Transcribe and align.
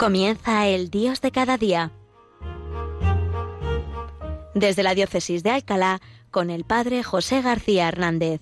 Comienza 0.00 0.66
el 0.66 0.88
Dios 0.88 1.20
de 1.20 1.30
cada 1.30 1.58
día. 1.58 1.92
Desde 4.54 4.82
la 4.82 4.94
Diócesis 4.94 5.42
de 5.42 5.50
Alcalá, 5.50 6.00
con 6.30 6.48
el 6.48 6.64
Padre 6.64 7.02
José 7.02 7.42
García 7.42 7.86
Hernández. 7.86 8.40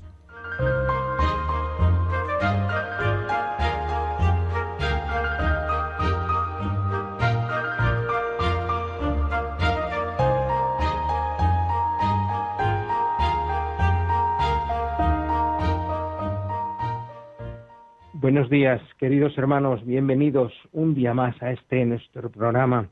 Buenos 18.28 18.50
días, 18.50 18.82
queridos 18.98 19.38
hermanos, 19.38 19.86
bienvenidos 19.86 20.52
un 20.72 20.94
día 20.94 21.14
más 21.14 21.42
a 21.42 21.50
este 21.50 21.82
nuestro 21.86 22.30
programa, 22.30 22.90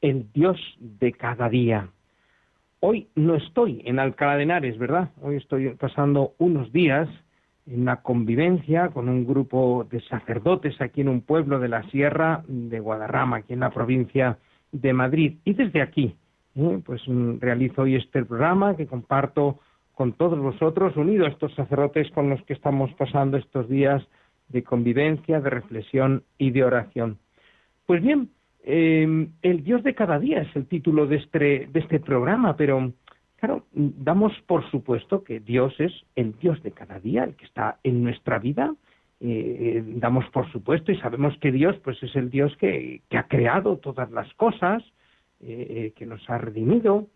El 0.00 0.30
Dios 0.32 0.56
de 0.78 1.12
cada 1.14 1.48
día. 1.48 1.88
Hoy 2.78 3.08
no 3.16 3.34
estoy 3.34 3.82
en 3.84 3.98
Alcalá 3.98 4.36
de 4.36 4.44
Henares, 4.44 4.78
¿verdad? 4.78 5.10
Hoy 5.20 5.34
estoy 5.34 5.70
pasando 5.70 6.34
unos 6.38 6.72
días 6.72 7.08
en 7.66 7.80
una 7.80 8.02
convivencia 8.02 8.90
con 8.90 9.08
un 9.08 9.26
grupo 9.26 9.84
de 9.90 10.00
sacerdotes 10.02 10.80
aquí 10.80 11.00
en 11.00 11.08
un 11.08 11.22
pueblo 11.22 11.58
de 11.58 11.66
la 11.66 11.82
Sierra 11.90 12.44
de 12.46 12.78
Guadarrama, 12.78 13.38
aquí 13.38 13.54
en 13.54 13.60
la 13.60 13.70
provincia 13.70 14.38
de 14.70 14.92
Madrid. 14.92 15.38
Y 15.44 15.54
desde 15.54 15.82
aquí, 15.82 16.14
¿eh? 16.54 16.80
pues 16.86 17.02
mm, 17.08 17.40
realizo 17.40 17.82
hoy 17.82 17.96
este 17.96 18.24
programa 18.24 18.76
que 18.76 18.86
comparto 18.86 19.58
con 19.96 20.12
todos 20.12 20.38
vosotros, 20.38 20.96
unido 20.96 21.26
a 21.26 21.30
estos 21.30 21.52
sacerdotes 21.56 22.08
con 22.12 22.30
los 22.30 22.40
que 22.44 22.52
estamos 22.52 22.94
pasando 22.94 23.38
estos 23.38 23.68
días 23.68 24.06
de 24.48 24.62
convivencia, 24.62 25.40
de 25.40 25.50
reflexión 25.50 26.24
y 26.38 26.50
de 26.50 26.64
oración. 26.64 27.18
Pues 27.86 28.02
bien, 28.02 28.30
em, 28.64 29.30
el 29.42 29.64
Dios 29.64 29.82
de 29.82 29.94
cada 29.94 30.18
día 30.18 30.42
es 30.42 30.56
el 30.56 30.66
título 30.66 31.06
de 31.06 31.16
este, 31.16 31.68
de 31.72 31.80
este 31.80 32.00
programa, 32.00 32.56
pero 32.56 32.92
claro, 33.36 33.64
damos 33.72 34.32
por 34.46 34.68
supuesto 34.70 35.24
que 35.24 35.40
Dios 35.40 35.74
es 35.78 35.92
el 36.16 36.36
Dios 36.38 36.62
de 36.62 36.72
cada 36.72 36.98
día, 37.00 37.24
el 37.24 37.34
que 37.34 37.44
está 37.44 37.78
en 37.82 38.02
nuestra 38.02 38.38
vida. 38.38 38.74
Eh, 39.20 39.82
damos 39.96 40.24
por 40.30 40.50
supuesto 40.52 40.92
y 40.92 40.98
sabemos 40.98 41.36
que 41.38 41.50
Dios 41.50 41.76
pues 41.82 42.00
es 42.02 42.14
el 42.14 42.30
Dios 42.30 42.56
que, 42.58 43.02
que 43.08 43.18
ha 43.18 43.26
creado 43.26 43.78
todas 43.78 44.10
las 44.12 44.32
cosas, 44.34 44.82
eh, 45.40 45.66
eh, 45.70 45.92
que 45.96 46.04
nos 46.04 46.28
ha 46.28 46.38
redimido, 46.38 47.06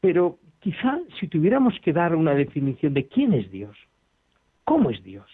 pero 0.00 0.38
quizá 0.60 0.98
si 1.20 1.28
tuviéramos 1.28 1.78
que 1.80 1.92
dar 1.92 2.14
una 2.14 2.34
definición 2.34 2.94
de 2.94 3.08
quién 3.08 3.34
es 3.34 3.50
Dios, 3.50 3.76
¿cómo 4.64 4.90
es 4.90 5.02
Dios? 5.04 5.30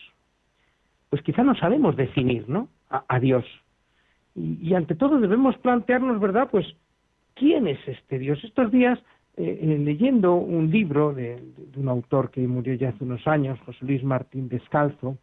Pues 1.13 1.21
quizá 1.21 1.43
no 1.43 1.55
sabemos 1.55 1.95
definir, 1.95 2.49
¿no? 2.49 2.69
A, 2.89 3.21
Dios. 3.21 3.45
Y, 4.35 4.73
ante 4.73 4.95
todo 4.95 5.21
debemos 5.21 5.59
plantearnos, 5.59 6.19
¿verdad? 6.19 6.49
Pues, 6.51 6.65
¿quién 7.35 7.69
es 7.69 7.79
este 7.87 8.19
Dios? 8.19 8.43
Estos 8.43 8.73
días, 8.73 8.99
eh, 9.37 9.59
eh, 9.61 9.79
leyendo 9.79 10.37
un 10.37 10.71
libro 10.71 11.13
de, 11.13 11.39
un 11.77 11.89
autor 11.91 12.31
que 12.31 12.41
murió 12.49 12.73
ya 12.73 12.89
hace 12.89 13.05
unos 13.05 13.27
años, 13.27 13.61
José 13.67 13.85
Luis 13.85 14.03
Martín 14.03 14.49
Descalzo, 14.49 15.19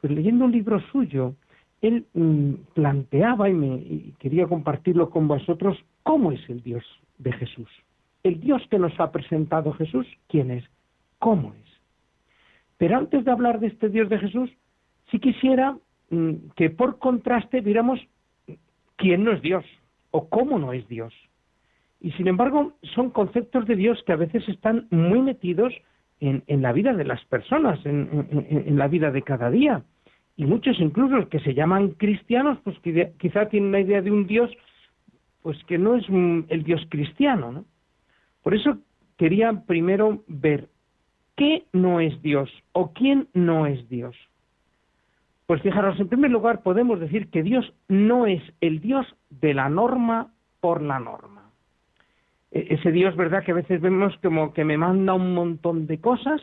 pues 0.00 0.12
leyendo 0.12 0.44
un 0.44 0.52
libro 0.52 0.78
suyo, 0.92 1.34
él 1.80 2.06
mm, 2.14 2.52
planteaba 2.74 3.50
y, 3.50 3.54
me, 3.54 3.66
y 3.66 4.14
quería 4.20 4.46
compartirlo 4.46 5.10
con 5.10 5.26
vosotros 5.26 5.76
cómo 6.04 6.30
es 6.30 6.48
el 6.48 6.62
Dios 6.62 6.84
de 7.18 7.32
Jesús. 7.32 7.68
El 8.22 8.38
Dios 8.38 8.62
que 8.70 8.78
nos 8.78 8.92
ha 9.00 9.10
presentado 9.10 9.72
Jesús, 9.72 10.06
¿quién 10.28 10.52
es? 10.52 10.62
¿Cómo 11.18 11.52
es? 11.52 11.80
Pero 12.78 12.96
antes 12.96 13.24
de 13.24 13.30
hablar 13.32 13.58
de 13.58 13.66
este 13.66 13.88
Dios 13.88 14.08
de 14.08 14.20
Jesús, 14.20 14.48
si 15.12 15.20
quisiera 15.20 15.76
mm, 16.10 16.32
que 16.56 16.70
por 16.70 16.98
contraste 16.98 17.60
viéramos 17.60 18.00
quién 18.96 19.22
no 19.22 19.32
es 19.32 19.42
Dios 19.42 19.64
o 20.10 20.28
cómo 20.28 20.58
no 20.58 20.72
es 20.72 20.88
Dios. 20.88 21.14
Y 22.00 22.10
sin 22.12 22.26
embargo, 22.26 22.72
son 22.94 23.10
conceptos 23.10 23.66
de 23.66 23.76
Dios 23.76 24.02
que 24.04 24.12
a 24.12 24.16
veces 24.16 24.48
están 24.48 24.88
muy 24.90 25.20
metidos 25.20 25.72
en, 26.18 26.42
la 26.62 26.72
vida 26.72 26.92
de 26.94 27.04
las 27.04 27.24
personas, 27.26 27.78
en, 27.84 28.76
la 28.76 28.88
vida 28.88 29.10
de 29.10 29.22
cada 29.22 29.50
día. 29.50 29.82
Y 30.36 30.46
muchos 30.46 30.80
incluso 30.80 31.28
que 31.28 31.40
se 31.40 31.54
llaman 31.54 31.90
cristianos, 31.90 32.58
pues 32.64 32.76
quizá 33.18 33.48
tienen 33.48 33.68
una 33.68 33.80
idea 33.80 34.02
de 34.02 34.10
un 34.10 34.26
Dios, 34.26 34.50
pues 35.42 35.62
que 35.64 35.78
no 35.78 35.96
es 35.96 36.08
el 36.48 36.62
Dios 36.64 36.84
cristiano. 36.88 37.52
¿no? 37.52 37.64
Por 38.42 38.54
eso 38.54 38.78
quería 39.16 39.52
primero 39.66 40.24
ver 40.26 40.68
qué 41.36 41.64
no 41.72 42.00
es 42.00 42.20
Dios 42.22 42.50
o 42.72 42.92
quién 42.92 43.28
no 43.32 43.66
es 43.66 43.88
Dios. 43.88 44.16
Pues 45.52 45.60
fijaros, 45.60 46.00
en 46.00 46.08
primer 46.08 46.30
lugar 46.30 46.62
podemos 46.62 46.98
decir 46.98 47.28
que 47.28 47.42
Dios 47.42 47.74
no 47.86 48.24
es 48.24 48.42
el 48.62 48.80
Dios 48.80 49.06
de 49.28 49.52
la 49.52 49.68
norma 49.68 50.32
por 50.60 50.80
la 50.80 50.98
norma. 50.98 51.50
E, 52.50 52.68
ese 52.70 52.90
Dios, 52.90 53.14
¿verdad? 53.16 53.44
Que 53.44 53.50
a 53.50 53.56
veces 53.56 53.82
vemos 53.82 54.16
como 54.22 54.54
que 54.54 54.64
me 54.64 54.78
manda 54.78 55.12
un 55.12 55.34
montón 55.34 55.86
de 55.86 56.00
cosas 56.00 56.40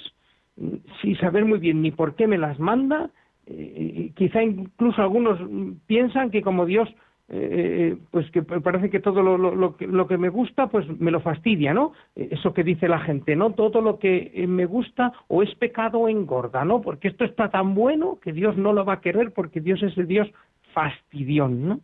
mm, 0.58 0.75
sin 1.02 1.18
saber 1.18 1.44
muy 1.44 1.58
bien 1.58 1.81
ni 1.81 1.90
por 1.90 2.14
qué 2.14 2.28
me 2.28 2.38
las 2.38 2.59
manda. 2.59 3.09
Eh, 3.47 4.12
quizá 4.16 4.44
incluso 4.44 5.02
algunos 5.02 5.40
piensan 5.88 6.30
que 6.30 6.44
como 6.44 6.68
Dios 6.68 6.88
eh, 7.31 7.95
pues 8.09 8.29
que 8.31 8.41
parece 8.41 8.90
que 8.90 9.00
todo 9.00 9.22
lo, 9.22 9.38
lo, 9.38 9.75
lo, 9.78 10.07
que 10.07 10.17
me 10.17 10.29
gusta 10.29 10.67
pues 10.67 10.88
me 11.00 11.12
lo 11.12 11.19
fastidia, 11.19 11.73
¿no? 11.73 11.94
Eso 12.16 12.53
que 12.53 12.63
dice 12.63 12.88
la 12.88 13.00
gente, 13.00 13.35
¿no? 13.35 13.51
Todo 13.51 13.81
lo 13.81 14.00
que 14.00 14.31
eh, 14.34 14.47
me 14.47 14.66
gusta 14.66 15.13
o 15.28 15.44
es 15.44 15.53
pecado 15.56 16.00
o 16.00 16.09
engorda, 16.09 16.66
¿no? 16.66 16.81
Porque 16.81 17.07
esto 17.07 17.25
está 17.25 17.50
tan 17.50 17.75
bueno 17.75 18.19
que 18.19 18.34
Dios 18.34 18.57
no 18.57 18.73
lo 18.73 18.84
va 18.84 18.94
a 18.94 19.01
querer 19.01 19.31
porque 19.31 19.62
Dios 19.62 19.84
es 19.84 19.95
el 19.97 20.07
Dios 20.07 20.28
fastidión, 20.73 21.67
¿no? 21.67 21.79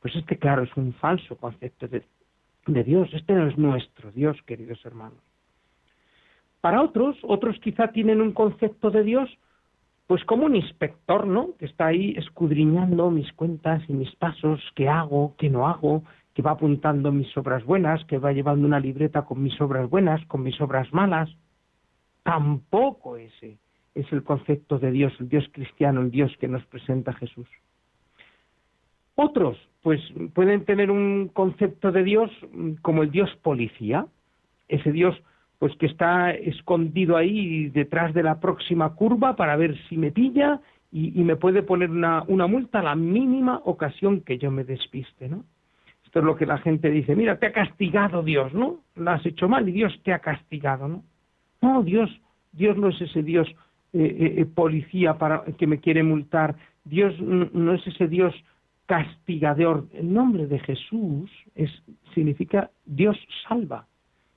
Pues 0.00 0.16
este, 0.16 0.38
claro, 0.38 0.62
es 0.62 0.74
un 0.76 0.94
falso 0.94 1.36
concepto 1.36 1.86
de, 1.88 2.02
de 2.66 2.84
Dios. 2.84 3.10
Este 3.12 3.34
no 3.34 3.46
es 3.46 3.58
nuestro 3.58 4.10
Dios, 4.12 4.38
queridos 4.46 4.82
hermanos. 4.86 5.18
Para 6.62 6.82
otros, 6.82 7.16
otros 7.22 7.58
quizá 7.60 7.88
tienen 7.88 8.22
un 8.22 8.32
concepto 8.32 8.90
de 8.90 9.02
Dios 9.02 9.28
pues 10.06 10.24
como 10.24 10.46
un 10.46 10.54
inspector, 10.54 11.26
¿no? 11.26 11.56
Que 11.58 11.66
está 11.66 11.86
ahí 11.86 12.14
escudriñando 12.16 13.10
mis 13.10 13.32
cuentas 13.32 13.82
y 13.88 13.92
mis 13.92 14.14
pasos, 14.16 14.60
qué 14.74 14.88
hago, 14.88 15.34
qué 15.36 15.50
no 15.50 15.66
hago, 15.66 16.04
que 16.32 16.42
va 16.42 16.52
apuntando 16.52 17.10
mis 17.10 17.34
obras 17.36 17.64
buenas, 17.64 18.04
que 18.04 18.18
va 18.18 18.32
llevando 18.32 18.66
una 18.66 18.78
libreta 18.78 19.22
con 19.22 19.42
mis 19.42 19.60
obras 19.60 19.88
buenas, 19.90 20.24
con 20.26 20.42
mis 20.42 20.60
obras 20.60 20.92
malas. 20.92 21.28
Tampoco 22.22 23.16
ese 23.16 23.58
es 23.94 24.12
el 24.12 24.22
concepto 24.22 24.78
de 24.78 24.90
Dios, 24.92 25.12
el 25.18 25.28
Dios 25.28 25.44
cristiano, 25.52 26.02
el 26.02 26.10
Dios 26.10 26.30
que 26.38 26.46
nos 26.46 26.64
presenta 26.66 27.12
Jesús. 27.14 27.48
Otros, 29.14 29.56
pues 29.82 30.00
pueden 30.34 30.66
tener 30.66 30.90
un 30.90 31.28
concepto 31.32 31.90
de 31.90 32.04
Dios 32.04 32.30
como 32.82 33.02
el 33.02 33.10
Dios 33.10 33.34
policía, 33.42 34.06
ese 34.68 34.92
Dios 34.92 35.16
pues 35.58 35.74
que 35.76 35.86
está 35.86 36.30
escondido 36.32 37.16
ahí 37.16 37.68
detrás 37.70 38.12
de 38.14 38.22
la 38.22 38.40
próxima 38.40 38.94
curva 38.94 39.36
para 39.36 39.56
ver 39.56 39.76
si 39.88 39.96
me 39.96 40.12
pilla 40.12 40.60
y, 40.92 41.22
me 41.24 41.36
puede 41.36 41.62
poner 41.62 41.90
una, 41.90 42.24
multa 42.46 42.78
a 42.78 42.82
la 42.82 42.94
mínima 42.94 43.60
ocasión 43.64 44.22
que 44.22 44.38
yo 44.38 44.50
me 44.50 44.64
despiste, 44.64 45.28
¿no? 45.28 45.44
Esto 46.04 46.20
es 46.20 46.24
lo 46.24 46.36
que 46.36 46.46
la 46.46 46.56
gente 46.58 46.90
dice, 46.90 47.14
mira, 47.14 47.38
te 47.38 47.46
ha 47.46 47.52
castigado 47.52 48.22
Dios, 48.22 48.54
¿no? 48.54 48.78
Lo 48.94 49.10
has 49.10 49.26
hecho 49.26 49.48
mal 49.48 49.68
y 49.68 49.72
Dios 49.72 49.92
te 50.04 50.14
ha 50.14 50.20
castigado, 50.20 50.88
¿no? 50.88 51.02
No, 51.60 51.82
Dios, 51.82 52.10
Dios 52.52 52.78
no 52.78 52.88
es 52.88 53.00
ese 53.00 53.22
Dios 53.22 53.46
eh, 53.92 53.98
eh, 54.04 54.34
eh, 54.38 54.46
policía 54.46 55.18
para 55.18 55.44
que 55.58 55.66
me 55.66 55.80
quiere 55.80 56.02
multar, 56.02 56.56
Dios 56.84 57.20
no 57.20 57.74
es 57.74 57.86
ese 57.86 58.08
Dios 58.08 58.34
castigador. 58.86 59.86
El 59.92 60.12
nombre 60.12 60.46
de 60.46 60.60
Jesús 60.60 61.30
es, 61.54 61.70
significa 62.14 62.70
Dios 62.84 63.18
salva. 63.46 63.86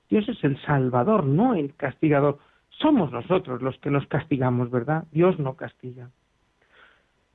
Dios 0.09 0.27
es 0.27 0.43
el 0.43 0.59
salvador, 0.63 1.25
no 1.25 1.53
el 1.53 1.75
castigador. 1.75 2.39
Somos 2.69 3.11
nosotros 3.11 3.61
los 3.61 3.77
que 3.79 3.91
nos 3.91 4.07
castigamos, 4.07 4.71
¿verdad? 4.71 5.05
Dios 5.11 5.37
no 5.39 5.55
castiga. 5.55 6.09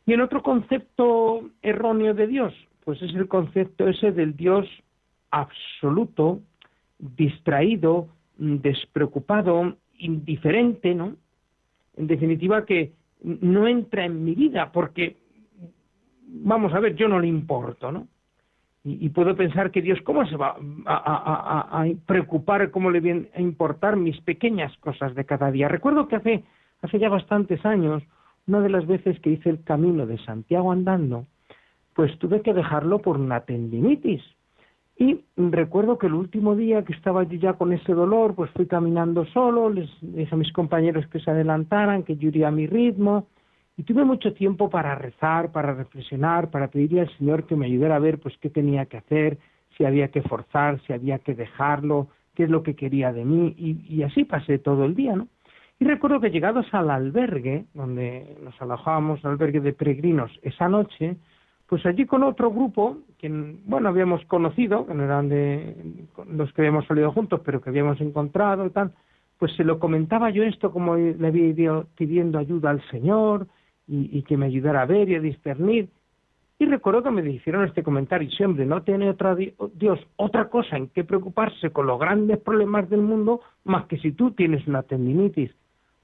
Y 0.06 0.12
el 0.12 0.20
otro 0.20 0.42
concepto 0.42 1.50
erróneo 1.62 2.14
de 2.14 2.26
Dios, 2.26 2.52
pues 2.84 3.00
es 3.00 3.14
el 3.14 3.28
concepto 3.28 3.88
ese 3.88 4.12
del 4.12 4.36
Dios 4.36 4.68
absoluto, 5.30 6.40
distraído, 6.98 8.08
despreocupado, 8.36 9.76
indiferente, 9.98 10.94
¿no? 10.94 11.16
En 11.96 12.06
definitiva, 12.06 12.64
que 12.64 12.92
no 13.22 13.66
entra 13.66 14.04
en 14.04 14.24
mi 14.24 14.34
vida 14.34 14.70
porque, 14.72 15.16
vamos 16.26 16.74
a 16.74 16.80
ver, 16.80 16.94
yo 16.96 17.08
no 17.08 17.20
le 17.20 17.28
importo, 17.28 17.90
¿no? 17.90 18.08
Y, 18.86 19.08
puedo 19.08 19.34
pensar 19.34 19.70
que 19.70 19.81
Dios, 19.81 19.98
¿cómo 20.02 20.26
se 20.26 20.36
va 20.36 20.56
a, 20.84 21.86
preocupar, 22.04 22.70
cómo 22.70 22.90
le 22.90 23.00
viene 23.00 23.31
a 23.34 23.40
importar 23.40 23.96
mis 23.96 24.20
pequeñas 24.20 24.76
cosas 24.76 25.14
de 25.14 25.25
cada 25.25 25.50
día? 25.50 25.69
Recuerdo 25.69 26.06
que 26.06 26.16
hace, 26.16 26.44
hace 26.82 26.98
ya 26.98 27.08
bastantes 27.08 27.64
años, 27.64 28.02
una 28.46 28.60
de 28.60 28.69
las 28.69 28.86
veces 28.86 29.19
que 29.20 29.31
hice 29.31 29.48
el 29.48 29.64
camino 29.64 30.06
de 30.06 30.19
Santiago 30.19 30.70
andando, 30.70 31.26
pues 31.94 32.19
tuve 32.19 32.42
que 32.42 32.52
dejarlo 32.52 32.98
por 32.98 33.19
una 33.19 33.40
tendinitis. 33.40 34.22
Y 34.98 35.25
recuerdo 35.34 35.96
que 35.96 36.06
el 36.06 36.14
último 36.14 36.54
día 36.54 36.84
que 36.84 36.92
estaba 36.92 37.22
yo 37.22 37.38
ya 37.38 37.54
con 37.54 37.72
ese 37.72 37.94
dolor, 37.94 38.34
pues 38.34 38.50
fui 38.50 38.66
caminando 38.66 39.25
solo, 39.26 39.70
les 39.70 39.88
dije 40.02 40.34
a 40.34 40.38
mis 40.38 40.52
compañeros 40.52 41.06
que 41.08 41.20
se 41.20 41.31
adelantaran, 41.31 42.02
que 42.02 42.16
yo 42.16 42.28
iría 42.28 42.50
mi 42.50 42.66
ritmo, 42.66 43.28
Y 43.76 43.82
tuve 43.82 44.04
mucho 44.04 44.32
tiempo 44.34 44.70
para 44.70 44.94
rezar, 44.94 45.50
para 45.50 45.74
reflexionar, 45.74 46.50
para 46.50 46.68
pedirle 46.68 47.00
al 47.02 47.18
Señor 47.18 47.44
que 47.44 47.56
me 47.56 47.66
ayudara 47.66 47.96
a 47.96 48.00
ver 48.00 48.20
pues 48.20 48.36
qué 48.38 48.48
tenía 48.48 48.86
que 48.86 48.98
hacer, 48.98 49.38
si 49.76 49.84
había 49.84 50.08
que 50.08 50.22
forzar, 50.22 50.80
si 50.86 50.92
había 50.92 51.18
que 51.18 51.34
dejarlo, 51.34 52.08
qué 52.34 52.44
es 52.44 52.50
lo 52.50 52.62
que 52.62 52.76
quería 52.76 53.12
de 53.12 53.24
mí, 53.24 53.54
y, 53.56 54.02
así 54.02 54.24
pasé 54.24 54.58
todo 54.58 54.84
el 54.84 54.94
día, 54.94 55.16
¿no? 55.16 55.28
Y 55.80 55.84
recuerdo 55.84 56.20
que 56.20 56.30
llegados 56.30 56.66
al 56.72 56.88
albergue, 56.88 57.64
donde 57.74 58.36
nos 58.42 58.60
alojábamos, 58.62 59.24
al 59.24 59.32
albergue 59.32 59.60
de 59.60 59.72
peregrinos, 59.72 60.30
esa 60.42 60.68
noche, 60.68 61.16
pues 61.66 61.84
allí 61.84 62.06
con 62.06 62.22
otro 62.22 62.50
grupo, 62.50 62.98
que, 63.18 63.28
bueno, 63.64 63.88
habíamos 63.88 64.24
conocido, 64.26 64.86
que 64.86 64.94
no 64.94 65.02
eran 65.02 65.28
de 65.28 65.76
los 66.28 66.52
que 66.52 66.62
habíamos 66.62 66.86
salido 66.86 67.10
juntos, 67.10 67.40
pero 67.44 67.60
que 67.60 67.70
habíamos 67.70 68.00
encontrado 68.00 68.66
y 68.66 68.70
tal, 68.70 68.92
pues 69.38 69.52
se 69.56 69.64
lo 69.64 69.80
comentaba 69.80 70.30
yo 70.30 70.44
esto 70.44 70.70
como 70.70 70.94
le 70.94 71.26
había 71.26 71.46
ido 71.46 71.86
pidiendo 71.96 72.38
ayuda 72.38 72.70
al 72.70 72.82
Señor 72.90 73.48
y, 73.86 74.22
que 74.22 74.36
me 74.36 74.46
ayudara 74.46 74.82
a 74.82 74.86
ver 74.86 75.08
y 75.08 75.14
a 75.16 75.20
discernir. 75.20 75.88
Y 76.58 76.66
recuerdo 76.66 77.02
que 77.02 77.10
me 77.10 77.22
dijeron 77.22 77.64
este 77.64 77.82
comentario, 77.82 78.31
siempre, 78.31 78.64
no 78.64 78.82
tiene 78.82 79.10
otra 79.10 79.34
Dios 79.34 79.98
otra 80.16 80.48
cosa 80.48 80.76
en 80.76 80.88
que 80.88 81.04
preocuparse 81.04 81.70
con 81.70 81.86
los 81.86 81.98
grandes 81.98 82.38
problemas 82.38 82.88
del 82.88 83.02
mundo 83.02 83.40
más 83.64 83.86
que 83.86 83.98
si 83.98 84.12
tú 84.12 84.31
tienes 84.31 84.66
una 84.66 84.82
tendinitis. 84.82 85.50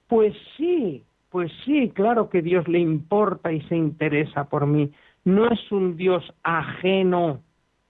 Pues 0.08 0.34
sí, 0.56 1.04
pues 1.30 1.52
sí, 1.64 1.90
claro 1.94 2.28
que 2.28 2.42
Dios 2.42 2.66
le 2.66 2.80
importa 2.80 3.52
y 3.52 3.60
se 3.62 3.76
interesa 3.76 4.44
por 4.44 4.66
mí. 4.66 4.90
No 5.24 5.46
es 5.50 5.70
un 5.70 5.96
Dios 5.96 6.24
ajeno, 6.42 7.40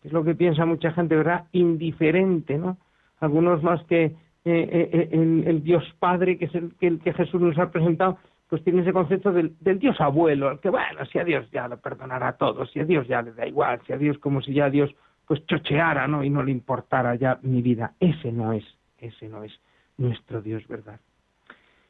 es 0.04 0.12
lo 0.12 0.22
que 0.22 0.34
piensa 0.34 0.66
mucha 0.66 0.92
gente, 0.92 1.16
¿verdad? 1.16 1.46
Indiferente, 1.52 2.58
¿no? 2.58 2.76
Algunos 3.20 3.62
más 3.62 3.82
que 3.84 4.04
eh, 4.04 4.14
eh, 4.44 4.90
eh, 4.92 5.08
el, 5.12 5.44
el, 5.46 5.62
Dios 5.62 5.84
Padre, 5.98 6.38
que 6.38 6.46
es 6.46 6.54
el 6.54 6.74
que, 6.76 6.86
el 6.86 7.00
que 7.00 7.12
Jesús 7.12 7.40
nos 7.40 7.58
ha 7.58 7.70
presentado, 7.70 8.18
pues 8.50 8.64
tiene 8.64 8.82
ese 8.82 8.92
concepto 8.92 9.30
del, 9.32 9.54
Dios 9.78 10.00
abuelo, 10.00 10.60
que 10.60 10.70
bueno, 10.70 11.06
si 11.06 11.20
a 11.20 11.24
Dios 11.24 11.48
ya 11.52 11.68
lo 11.68 11.78
perdonará 11.78 12.28
a 12.28 12.36
todos, 12.36 12.68
si 12.72 12.80
a 12.80 12.84
Dios 12.84 13.06
ya 13.06 13.22
le 13.22 13.32
da 13.32 13.46
igual, 13.46 13.80
si 13.86 13.92
a 13.92 13.96
Dios 13.96 14.18
como 14.18 14.42
si 14.42 14.52
ya 14.52 14.68
Dios 14.68 14.90
pues 15.24 15.46
chocheara, 15.46 16.08
¿no? 16.08 16.24
Y 16.24 16.30
no 16.30 16.42
le 16.42 16.50
importara 16.50 17.14
ya 17.14 17.38
mi 17.42 17.62
vida. 17.62 17.94
Ese 18.00 18.32
no 18.32 18.52
es, 18.52 18.64
ese 18.98 19.28
no 19.28 19.44
es 19.44 19.52
nuestro 19.98 20.42
Dios, 20.42 20.66
¿verdad? 20.66 20.98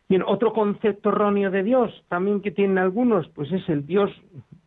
Bien, 0.06 0.22
otro 0.26 0.52
concepto 0.52 1.08
erróneo 1.08 1.50
de 1.50 1.62
Dios, 1.62 2.04
también 2.08 2.42
que 2.42 2.50
tienen 2.50 2.76
algunos, 2.76 3.26
pues 3.30 3.50
es 3.50 3.66
el 3.70 3.86
Dios, 3.86 4.10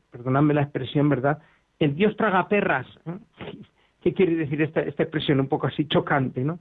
perdonadme 0.10 0.56
la 0.56 0.64
expresión, 0.64 1.08
¿verdad? 1.10 1.44
El 1.78 1.94
Dios 1.94 2.18
traga 2.18 2.48
perras. 2.48 2.88
¿Qué 4.02 4.16
quiere 4.16 4.34
decir 4.34 4.64
esta, 4.64 4.82
esta 4.82 5.04
expresión 5.04 5.40
un 5.40 5.48
poco 5.48 5.68
así 5.68 5.86
chocante, 5.86 6.44
no? 6.44 6.58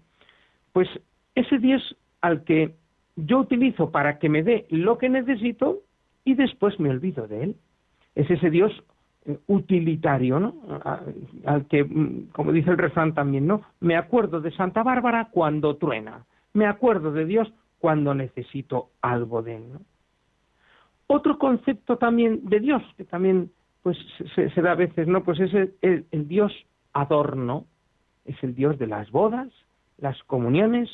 Pues 0.74 0.88
ese 1.34 1.58
Dios 1.58 1.96
al 2.20 2.44
que 2.44 2.74
yo 3.16 3.40
utilizo 3.40 3.90
para 3.90 4.18
que 4.18 4.28
me 4.28 4.42
dé 4.42 4.66
lo 4.70 4.98
que 4.98 5.08
necesito 5.08 5.80
y 6.24 6.34
después 6.34 6.78
me 6.80 6.90
olvido 6.90 7.26
de 7.26 7.44
él. 7.44 7.56
Es 8.14 8.30
ese 8.30 8.50
Dios 8.50 8.72
eh, 9.24 9.38
utilitario, 9.46 10.40
¿no? 10.40 10.54
Al 11.44 11.66
que, 11.66 11.84
mm, 11.84 12.28
como 12.32 12.52
dice 12.52 12.70
el 12.70 12.78
refrán 12.78 13.14
también, 13.14 13.46
¿no? 13.46 13.62
Me 13.80 13.96
acuerdo 13.96 14.40
de 14.40 14.50
Santa 14.52 14.82
Bárbara 14.82 15.28
cuando 15.30 15.76
truena. 15.76 16.24
Me 16.54 16.66
acuerdo 16.66 17.12
de 17.12 17.26
Dios 17.26 17.52
cuando 17.78 18.14
necesito 18.14 18.90
algo 19.00 19.42
de 19.42 19.56
él. 19.56 19.64
Otro 21.06 21.38
concepto 21.38 21.98
también 21.98 22.40
de 22.44 22.60
Dios, 22.60 22.82
que 22.96 23.04
también 23.04 23.50
pues 23.82 23.98
se, 24.34 24.62
da 24.62 24.72
a 24.72 24.76
veces, 24.76 25.08
¿no? 25.08 25.24
Pues 25.24 25.40
es 25.40 25.52
el 25.82 26.28
Dios 26.28 26.52
adorno, 26.92 27.66
es 28.24 28.40
el 28.44 28.54
Dios 28.54 28.78
de 28.78 28.86
las 28.86 29.10
bodas, 29.10 29.48
las 29.98 30.22
comuniones 30.24 30.88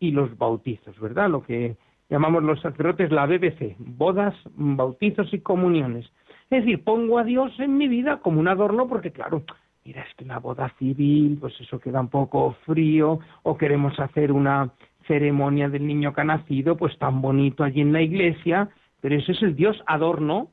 y 0.00 0.10
los 0.10 0.36
bautizos, 0.36 0.98
¿verdad? 1.00 1.30
Lo 1.30 1.42
que 1.42 1.76
llamamos 2.08 2.42
los 2.42 2.60
sacerdotes 2.60 3.10
la 3.10 3.26
BBC, 3.26 3.76
bodas, 3.78 4.34
bautizos 4.54 5.32
y 5.32 5.40
comuniones. 5.40 6.06
Es 6.50 6.64
decir, 6.64 6.82
pongo 6.82 7.18
a 7.18 7.24
Dios 7.24 7.52
en 7.58 7.76
mi 7.76 7.88
vida 7.88 8.18
como 8.18 8.40
un 8.40 8.48
adorno 8.48 8.88
porque, 8.88 9.12
claro, 9.12 9.42
mira, 9.84 10.02
es 10.02 10.14
que 10.14 10.24
una 10.24 10.38
boda 10.38 10.72
civil, 10.78 11.38
pues 11.40 11.54
eso 11.60 11.78
queda 11.78 12.00
un 12.00 12.08
poco 12.08 12.56
frío, 12.64 13.18
o 13.42 13.56
queremos 13.56 13.98
hacer 14.00 14.32
una 14.32 14.72
ceremonia 15.06 15.68
del 15.68 15.86
niño 15.86 16.12
que 16.12 16.20
ha 16.20 16.24
nacido, 16.24 16.76
pues 16.76 16.96
tan 16.98 17.20
bonito 17.20 17.64
allí 17.64 17.80
en 17.80 17.92
la 17.92 18.02
iglesia, 18.02 18.68
pero 19.00 19.16
ese 19.16 19.32
es 19.32 19.42
el 19.42 19.54
Dios 19.56 19.82
adorno 19.86 20.50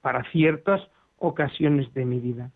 para 0.00 0.24
ciertas 0.30 0.80
ocasiones 1.18 1.92
de 1.94 2.04
mi 2.04 2.20
vida. 2.20 2.50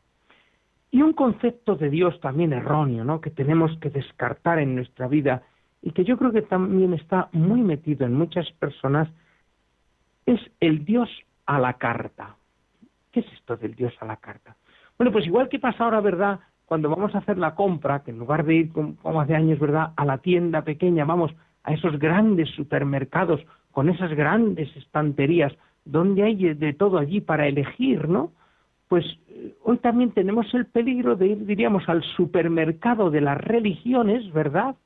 Y 0.90 1.02
un 1.02 1.14
concepto 1.14 1.74
de 1.76 1.88
Dios 1.88 2.20
también 2.20 2.52
erróneo, 2.52 3.04
¿no? 3.04 3.20
Que 3.20 3.30
tenemos 3.30 3.76
que 3.78 3.88
descartar 3.88 4.58
en 4.58 4.74
nuestra 4.74 5.08
vida 5.08 5.42
y 5.82 5.90
que 5.90 6.04
yo 6.04 6.16
creo 6.16 6.32
que 6.32 6.42
también 6.42 6.94
está 6.94 7.28
muy 7.32 7.60
metido 7.60 8.06
en 8.06 8.14
muchas 8.14 8.50
personas, 8.52 9.08
es 10.26 10.40
el 10.60 10.84
Dios 10.84 11.08
a 11.46 11.58
la 11.58 11.74
carta. 11.74 12.36
¿Qué 13.10 13.20
es 13.20 13.32
esto 13.32 13.56
del 13.56 13.74
Dios 13.74 13.92
a 14.00 14.06
la 14.06 14.16
carta? 14.16 14.56
Bueno, 14.96 15.12
pues 15.12 15.26
igual 15.26 15.48
que 15.48 15.58
pasa 15.58 15.84
ahora, 15.84 16.00
¿verdad? 16.00 16.40
Cuando 16.64 16.88
vamos 16.88 17.14
a 17.14 17.18
hacer 17.18 17.36
la 17.36 17.54
compra, 17.54 18.02
que 18.02 18.12
en 18.12 18.18
lugar 18.18 18.44
de 18.44 18.54
ir 18.54 18.72
como 18.72 19.20
hace 19.20 19.34
años, 19.34 19.58
¿verdad? 19.58 19.92
A 19.96 20.04
la 20.04 20.18
tienda 20.18 20.62
pequeña, 20.62 21.04
vamos 21.04 21.32
a 21.64 21.74
esos 21.74 21.98
grandes 21.98 22.48
supermercados 22.50 23.40
con 23.72 23.88
esas 23.88 24.12
grandes 24.14 24.74
estanterías 24.76 25.52
donde 25.84 26.22
hay 26.22 26.54
de 26.54 26.72
todo 26.72 26.98
allí 26.98 27.20
para 27.20 27.48
elegir, 27.48 28.08
¿no? 28.08 28.32
Pues 28.88 29.04
eh, 29.28 29.54
hoy 29.64 29.78
también 29.78 30.12
tenemos 30.12 30.52
el 30.54 30.66
peligro 30.66 31.16
de 31.16 31.28
ir, 31.28 31.46
diríamos, 31.46 31.88
al 31.88 32.02
supermercado 32.16 33.10
de 33.10 33.20
las 33.20 33.38
religiones, 33.38 34.32
¿verdad? 34.32 34.76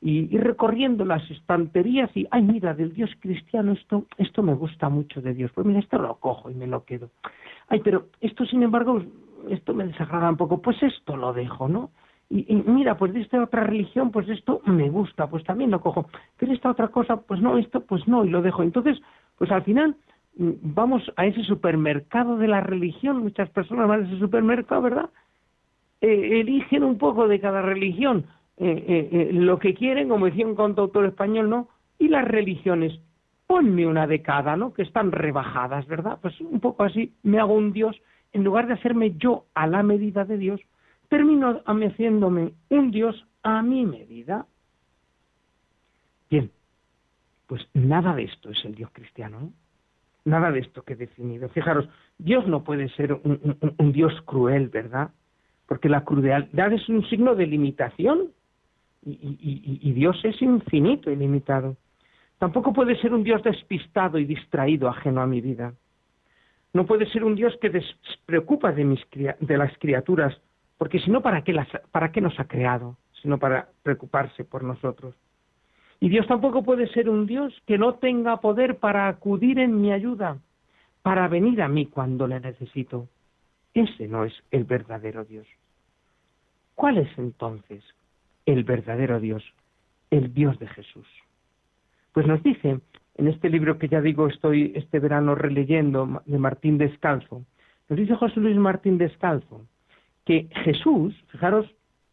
Y 0.00 0.34
ir 0.34 0.42
recorriendo 0.42 1.04
las 1.04 1.28
estanterías 1.30 2.10
y, 2.14 2.26
ay, 2.30 2.42
mira, 2.42 2.74
del 2.74 2.92
Dios 2.92 3.10
cristiano, 3.20 3.72
esto, 3.72 4.04
esto 4.18 4.42
me 4.42 4.54
gusta 4.54 4.88
mucho 4.88 5.22
de 5.22 5.34
Dios. 5.34 5.50
Pues 5.54 5.66
mira, 5.66 5.80
esto 5.80 5.98
lo 5.98 6.16
cojo 6.16 6.50
y 6.50 6.54
me 6.54 6.66
lo 6.66 6.84
quedo. 6.84 7.10
Ay, 7.68 7.80
pero 7.82 8.06
esto, 8.20 8.44
sin 8.46 8.62
embargo, 8.62 9.02
esto 9.48 9.74
me 9.74 9.86
desagrada 9.86 10.30
un 10.30 10.36
poco, 10.36 10.60
pues 10.60 10.82
esto 10.82 11.16
lo 11.16 11.32
dejo, 11.32 11.68
¿no? 11.68 11.90
Y, 12.28 12.44
mira, 12.66 12.96
pues 12.96 13.12
de 13.12 13.20
esta 13.20 13.42
otra 13.42 13.62
religión, 13.64 14.10
pues 14.10 14.28
esto 14.28 14.60
me 14.66 14.90
gusta, 14.90 15.28
pues 15.28 15.44
también 15.44 15.70
lo 15.70 15.80
cojo. 15.80 16.08
Pero 16.36 16.52
esta 16.52 16.70
otra 16.70 16.88
cosa, 16.88 17.18
pues 17.18 17.40
no, 17.40 17.56
esto, 17.56 17.80
pues 17.80 18.06
no, 18.08 18.24
y 18.24 18.30
lo 18.30 18.42
dejo. 18.42 18.64
Entonces, 18.64 19.00
pues 19.38 19.50
al 19.52 19.62
final 19.62 19.96
mm, 20.36 20.50
vamos 20.62 21.02
a 21.16 21.26
ese 21.26 21.42
supermercado 21.44 22.36
de 22.36 22.48
la 22.48 22.60
religión, 22.60 23.18
muchas 23.18 23.48
personas 23.50 23.88
van 23.88 24.02
a 24.02 24.06
ese 24.06 24.18
supermercado, 24.18 24.82
¿verdad? 24.82 25.10
Eh, 26.00 26.40
eligen 26.40 26.82
un 26.82 26.98
poco 26.98 27.28
de 27.28 27.40
cada 27.40 27.62
religión 27.62 28.26
eh, 28.58 28.84
eh, 28.88 29.08
eh, 29.12 29.32
lo 29.32 29.58
que 29.58 29.74
quieren, 29.74 30.08
como 30.08 30.26
decía 30.26 30.46
un 30.46 30.54
contautor 30.54 31.04
español, 31.04 31.50
¿no? 31.50 31.68
Y 31.98 32.08
las 32.08 32.26
religiones, 32.26 32.98
ponme 33.46 33.86
una 33.86 34.06
de 34.06 34.22
cada, 34.22 34.56
¿no? 34.56 34.72
Que 34.72 34.82
están 34.82 35.12
rebajadas, 35.12 35.86
¿verdad? 35.86 36.18
Pues 36.22 36.40
un 36.40 36.60
poco 36.60 36.84
así, 36.84 37.12
me 37.22 37.38
hago 37.38 37.54
un 37.54 37.72
Dios, 37.72 38.00
en 38.32 38.44
lugar 38.44 38.66
de 38.66 38.74
hacerme 38.74 39.14
yo 39.18 39.44
a 39.54 39.66
la 39.66 39.82
medida 39.82 40.24
de 40.24 40.38
Dios, 40.38 40.60
termino 41.08 41.60
haciéndome 41.66 42.52
un 42.70 42.90
Dios 42.90 43.26
a 43.42 43.62
mi 43.62 43.84
medida. 43.84 44.46
Bien, 46.30 46.50
pues 47.46 47.62
nada 47.74 48.14
de 48.14 48.24
esto 48.24 48.50
es 48.50 48.64
el 48.64 48.74
Dios 48.74 48.90
cristiano, 48.92 49.40
¿no? 49.40 49.52
Nada 50.24 50.50
de 50.50 50.60
esto 50.60 50.82
que 50.82 50.94
he 50.94 50.96
definido. 50.96 51.48
Fijaros, 51.50 51.88
Dios 52.18 52.48
no 52.48 52.64
puede 52.64 52.88
ser 52.96 53.12
un 53.12 53.92
Dios 53.92 54.12
cruel, 54.24 54.70
¿verdad? 54.70 55.10
Porque 55.68 55.88
la 55.88 56.02
crueldad 56.02 56.72
es 56.72 56.88
un 56.88 57.06
signo 57.08 57.36
de 57.36 57.46
limitación 57.46 58.32
y, 59.06 59.92
Dios 59.92 60.18
es 60.24 60.40
infinito 60.42 61.10
y 61.10 61.16
limitado. 61.16 61.76
Tampoco 62.38 62.72
puede 62.72 63.00
ser 63.00 63.14
un 63.14 63.22
Dios 63.22 63.42
despistado 63.42 64.18
y 64.18 64.24
distraído, 64.24 64.88
ajeno 64.88 65.22
a 65.22 65.26
mi 65.26 65.40
vida. 65.40 65.72
No 66.72 66.84
puede 66.84 67.06
ser 67.10 67.24
un 67.24 67.36
Dios 67.36 67.56
que 67.60 67.70
despreocupa 67.70 68.72
de, 68.72 68.84
mis, 68.84 69.00
de 69.12 69.56
las 69.56 69.76
criaturas, 69.78 70.36
porque 70.76 70.98
si 70.98 71.10
no, 71.10 71.22
¿para 71.22 71.42
qué, 71.42 71.52
las, 71.52 71.68
¿para 71.90 72.12
qué 72.12 72.20
nos 72.20 72.38
ha 72.38 72.46
creado? 72.46 72.96
Sino 73.22 73.38
para 73.38 73.68
preocuparse 73.82 74.44
por 74.44 74.62
nosotros. 74.62 75.14
Y 76.00 76.10
Dios 76.10 76.26
tampoco 76.26 76.62
puede 76.62 76.88
ser 76.88 77.08
un 77.08 77.26
Dios 77.26 77.54
que 77.66 77.78
no 77.78 77.94
tenga 77.94 78.36
poder 78.38 78.76
para 78.76 79.08
acudir 79.08 79.58
en 79.58 79.80
mi 79.80 79.92
ayuda, 79.92 80.38
para 81.02 81.28
venir 81.28 81.62
a 81.62 81.68
mí 81.68 81.86
cuando 81.86 82.26
le 82.26 82.40
necesito. 82.40 83.08
Ese 83.72 84.08
no 84.08 84.24
es 84.24 84.34
el 84.50 84.64
verdadero 84.64 85.24
Dios. 85.24 85.46
¿Cuál 86.74 86.98
es 86.98 87.08
entonces? 87.16 87.82
El 88.46 88.64
verdadero 88.64 89.20
Dios, 89.20 89.44
el 90.10 90.32
Dios 90.32 90.58
de 90.58 90.68
Jesús. 90.68 91.06
Pues 92.12 92.26
nos 92.26 92.42
dice 92.42 92.80
en 93.16 93.28
este 93.28 93.50
libro 93.50 93.78
que 93.78 93.88
ya 93.88 94.00
digo 94.00 94.28
estoy 94.28 94.72
este 94.74 95.00
verano 95.00 95.34
releyendo 95.34 96.22
de 96.24 96.38
Martín 96.38 96.78
Descalzo, 96.78 97.44
nos 97.88 97.98
dice 97.98 98.14
José 98.14 98.40
Luis 98.40 98.56
Martín 98.56 98.98
Descalzo 98.98 99.66
que 100.24 100.48
Jesús, 100.64 101.14
fijaros, 101.28 101.66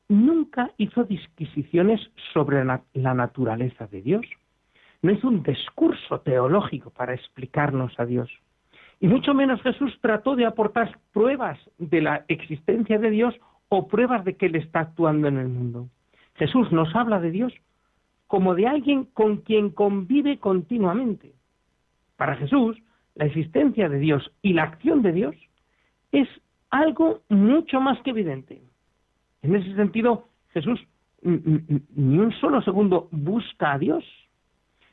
nunca 0.07 0.71
hizo 0.77 1.03
disquisiciones 1.03 1.99
sobre 2.33 2.63
la 2.63 3.13
naturaleza 3.13 3.87
de 3.87 4.01
Dios. 4.01 4.25
No 5.01 5.11
hizo 5.11 5.27
un 5.27 5.41
discurso 5.41 6.21
teológico 6.21 6.91
para 6.91 7.13
explicarnos 7.13 7.99
a 7.99 8.05
Dios. 8.05 8.29
Y 8.99 9.07
mucho 9.07 9.33
menos 9.33 9.61
Jesús 9.61 9.97
trató 9.99 10.35
de 10.35 10.45
aportar 10.45 10.97
pruebas 11.11 11.59
de 11.77 12.01
la 12.01 12.23
existencia 12.27 12.99
de 12.99 13.09
Dios 13.09 13.35
o 13.67 13.87
pruebas 13.87 14.23
de 14.23 14.37
que 14.37 14.45
Él 14.45 14.55
está 14.55 14.81
actuando 14.81 15.27
en 15.27 15.39
el 15.39 15.49
mundo. 15.49 15.89
Jesús 16.35 16.71
nos 16.71 16.93
habla 16.95 17.19
de 17.19 17.31
Dios 17.31 17.53
como 18.27 18.55
de 18.55 18.67
alguien 18.67 19.05
con 19.05 19.37
quien 19.37 19.69
convive 19.69 20.39
continuamente. 20.39 21.33
Para 22.17 22.35
Jesús, 22.35 22.77
la 23.15 23.25
existencia 23.25 23.89
de 23.89 23.99
Dios 23.99 24.31
y 24.41 24.53
la 24.53 24.63
acción 24.63 25.01
de 25.01 25.11
Dios 25.11 25.35
es 26.11 26.27
algo 26.69 27.21
mucho 27.29 27.79
más 27.79 28.01
que 28.01 28.09
evidente. 28.09 28.61
En 29.43 29.55
ese 29.55 29.75
sentido, 29.75 30.29
Jesús 30.49 30.79
ni 31.23 32.17
un 32.17 32.31
solo 32.41 32.61
segundo 32.61 33.07
busca 33.11 33.73
a 33.73 33.77
Dios. 33.77 34.03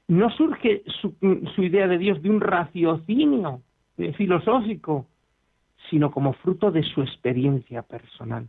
No 0.07 0.31
surge 0.31 0.83
su, 1.01 1.15
idea 1.63 1.87
de 1.87 1.99
Dios 1.99 2.23
de 2.23 2.31
un 2.31 2.41
raciocinio 2.41 3.63
filosófico, 4.17 5.07
sino 5.89 6.11
como 6.11 6.33
fruto 6.35 6.71
de 6.71 6.83
su 6.83 7.03
experiencia 7.03 7.83
personal. 7.83 8.49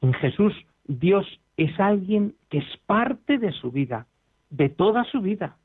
En 0.00 0.12
Jesús, 0.14 0.52
Dios 0.86 1.26
es 1.56 1.78
alguien 1.80 2.34
que 2.50 2.58
es 2.58 2.76
parte 2.86 3.38
de 3.38 3.52
su 3.52 3.70
vida, 3.70 4.06
de 4.50 4.68
toda 4.68 5.04
su 5.04 5.20
vida. 5.20 5.56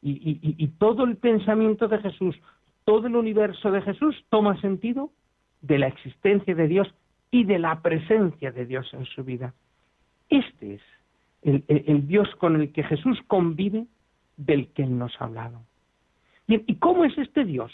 Y, 0.00 0.68
todo 0.78 1.04
el 1.04 1.16
pensamiento 1.16 1.88
de 1.88 1.98
Jesús, 1.98 2.36
todo 2.84 3.08
el 3.08 3.16
universo 3.16 3.72
de 3.72 3.82
Jesús 3.82 4.14
toma 4.28 4.60
sentido 4.60 5.10
de 5.60 5.78
la 5.78 5.88
existencia 5.88 6.54
de 6.54 6.68
Dios 6.68 6.94
y 7.32 7.44
de 7.44 7.58
la 7.58 7.82
presencia 7.82 8.52
de 8.52 8.64
Dios 8.64 8.88
en 8.94 9.04
su 9.06 9.24
vida. 9.24 9.54
Este 10.28 10.74
es 10.74 10.82
el, 11.42 12.06
Dios 12.06 12.28
con 12.36 12.60
el 12.60 12.72
que 12.72 12.84
Jesús 12.84 13.18
convive, 13.26 13.86
del 14.36 14.68
que 14.68 14.84
Él 14.84 14.96
nos 14.96 15.20
ha 15.20 15.24
hablado. 15.24 15.60
Bien, 16.46 16.62
¿y 16.68 16.76
cómo 16.76 17.04
es 17.04 17.18
este 17.18 17.44
Dios 17.44 17.72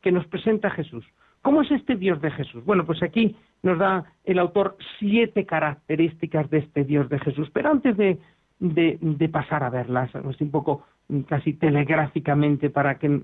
que 0.00 0.10
nos 0.10 0.26
presenta 0.26 0.70
Jesús? 0.70 1.04
¿Cómo 1.42 1.60
es 1.60 1.70
este 1.70 1.96
Dios 1.96 2.20
de 2.22 2.30
Jesús? 2.30 2.64
Bueno, 2.64 2.86
pues 2.86 3.02
aquí 3.02 3.36
nos 3.62 3.78
da 3.78 4.04
el 4.24 4.38
autor 4.38 4.76
siete 4.98 5.46
características 5.46 6.50
de 6.50 6.58
este 6.58 6.84
Dios 6.84 7.08
de 7.08 7.18
Jesús. 7.20 7.48
Pero 7.52 7.70
antes 7.70 7.96
de, 7.96 9.28
pasar 9.30 9.64
a 9.64 9.70
verlas, 9.70 10.10
un 10.14 10.50
poco 10.50 10.84
casi 11.28 11.54
telegráficamente 11.54 12.70
para 12.70 12.98
que, 12.98 13.20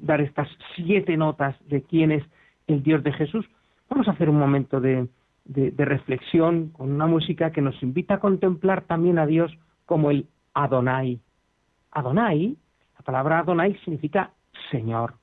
dar 0.00 0.20
estas 0.20 0.48
siete 0.76 1.16
notas 1.16 1.56
de 1.68 1.82
quién 1.82 2.12
es 2.12 2.24
el 2.66 2.82
Dios 2.82 3.02
de 3.02 3.12
Jesús, 3.12 3.46
vamos 3.88 4.06
a 4.08 4.12
hacer 4.12 4.30
un 4.30 4.38
momento 4.38 4.80
de, 4.80 5.08
de, 5.44 5.84
reflexión 5.84 6.68
con 6.68 6.92
una 6.92 7.06
música 7.06 7.50
que 7.50 7.60
nos 7.60 7.82
invita 7.82 8.14
a 8.14 8.20
contemplar 8.20 8.82
también 8.82 9.18
a 9.18 9.26
Dios 9.26 9.52
como 9.86 10.10
el 10.10 10.26
Adonai. 10.54 11.20
Adonai, 11.90 12.56
la 12.96 13.04
palabra 13.04 13.40
Adonai 13.40 13.76
significa 13.84 14.30
Señor. 14.70 15.14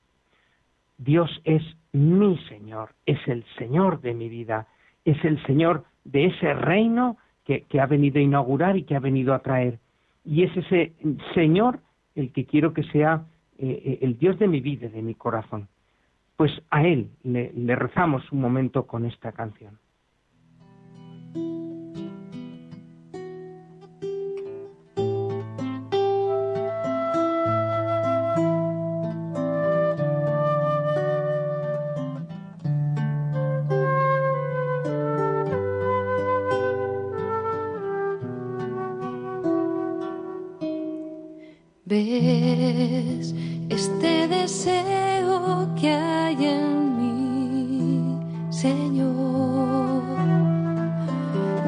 Dios 0.98 1.30
es 1.44 1.62
mi 1.92 2.38
Señor, 2.48 2.90
es 3.06 3.18
el 3.26 3.44
Señor 3.56 4.00
de 4.00 4.14
mi 4.14 4.28
vida, 4.28 4.66
es 5.04 5.22
el 5.24 5.42
Señor 5.46 5.84
de 6.04 6.26
ese 6.26 6.54
reino 6.54 7.16
que, 7.44 7.64
ha 7.80 7.86
venido 7.86 8.18
a 8.18 8.22
inaugurar 8.22 8.76
y 8.76 8.82
que 8.82 8.94
ha 8.94 9.00
venido 9.00 9.32
a 9.32 9.38
traer. 9.38 9.78
Y 10.24 10.42
es 10.42 10.54
ese 10.56 10.92
Señor 11.34 11.80
el 12.14 12.32
que 12.32 12.44
quiero 12.44 12.74
que 12.74 12.82
sea 12.84 13.24
eh, 13.58 13.82
eh, 13.84 13.98
el 14.02 14.18
Dios 14.18 14.38
de 14.38 14.48
mi 14.48 14.60
vida, 14.60 14.88
de 14.88 15.02
mi 15.02 15.14
corazón. 15.14 15.68
Pues 16.36 16.52
a 16.70 16.86
Él 16.86 17.10
le 17.24 17.74
rezamos 17.74 18.30
un 18.30 18.40
momento 18.40 18.86
con 18.86 19.06
esta 19.06 19.32
canción. 19.32 19.78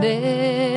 there. 0.01 0.70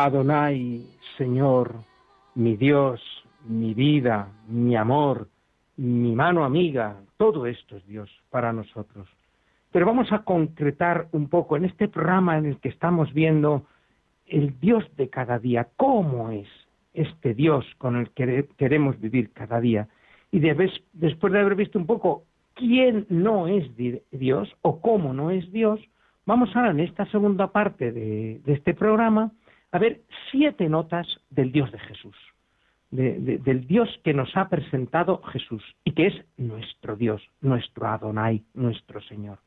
Adonai, 0.00 0.86
Señor, 1.18 1.74
mi 2.34 2.56
Dios, 2.56 3.02
mi 3.44 3.74
vida, 3.74 4.28
mi 4.48 4.74
amor, 4.74 5.28
mi 5.76 6.14
mano 6.14 6.44
amiga, 6.44 6.96
todo 7.18 7.44
esto 7.44 7.76
es 7.76 7.86
Dios 7.86 8.10
para 8.30 8.50
nosotros. 8.50 9.06
Pero 9.70 9.84
vamos 9.84 10.10
a 10.10 10.20
concretar 10.20 11.08
un 11.12 11.28
poco 11.28 11.56
en 11.56 11.66
este 11.66 11.86
programa 11.88 12.38
en 12.38 12.46
el 12.46 12.58
que 12.60 12.70
estamos 12.70 13.12
viendo 13.12 13.66
el 14.26 14.58
Dios 14.58 14.84
de 14.96 15.10
cada 15.10 15.38
día, 15.38 15.68
cómo 15.76 16.30
es 16.30 16.48
este 16.94 17.34
Dios 17.34 17.66
con 17.76 17.96
el 17.96 18.10
que 18.10 18.48
queremos 18.56 18.98
vivir 19.00 19.32
cada 19.32 19.60
día. 19.60 19.88
Y 20.32 20.38
después 20.38 21.32
de 21.32 21.40
haber 21.40 21.54
visto 21.54 21.78
un 21.78 21.86
poco 21.86 22.24
quién 22.54 23.06
no 23.08 23.48
es 23.48 23.68
Dios 24.10 24.48
o 24.62 24.80
cómo 24.80 25.12
no 25.12 25.30
es 25.30 25.50
Dios, 25.52 25.80
vamos 26.26 26.54
ahora 26.54 26.70
en 26.70 26.80
esta 26.80 27.06
segunda 27.06 27.52
parte 27.52 27.92
de 27.92 28.40
este 28.46 28.74
programa 28.74 29.32
a 29.72 29.78
ver 29.78 30.00
siete 30.30 30.68
notas 30.68 31.06
del 31.30 31.52
Dios 31.52 31.70
de 31.72 31.78
Jesús, 31.78 32.16
del 32.90 33.66
Dios 33.66 33.88
que 34.02 34.14
nos 34.14 34.36
ha 34.36 34.48
presentado 34.48 35.22
Jesús 35.22 35.62
y 35.84 35.92
que 35.92 36.08
es 36.08 36.14
nuestro 36.36 36.96
Dios, 36.96 37.22
nuestro 37.40 37.86
Adonai, 37.86 38.42
nuestro 38.54 39.00
Señor. 39.02 39.38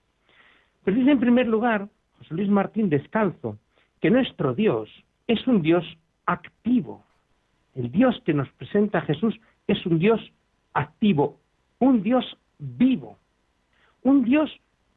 Pero 0.84 0.98
dice 0.98 1.12
en 1.12 1.20
primer 1.20 1.48
lugar 1.48 1.90
José 2.20 2.34
Luis 2.34 2.50
Martín 2.50 2.90
Descalzo 2.90 3.58
que 4.00 4.10
nuestro 4.10 4.54
Dios 4.54 4.90
es 5.28 5.46
un 5.48 5.62
Dios 5.62 5.86
activo. 6.25 7.04
El 7.75 7.92
Dios 7.92 8.22
que 8.25 8.34
nos 8.34 8.50
presenta 8.52 9.02
Jesús 9.02 9.40
es 9.68 9.86
un 9.86 10.00
Dios 10.00 10.22
activo, 10.74 11.39
un 11.80 12.03
Dios 12.03 12.38
vivo, 12.58 13.18
un 14.03 14.24
Dios 14.24 14.51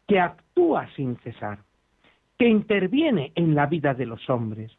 que 0.06 0.20
actúa 0.20 0.88
sin 0.94 1.16
cesar, 1.18 1.58
que 2.38 2.48
interviene 2.48 3.32
en 3.34 3.54
la 3.54 3.66
vida 3.66 3.94
de 3.94 4.06
los 4.06 4.28
hombres, 4.30 4.72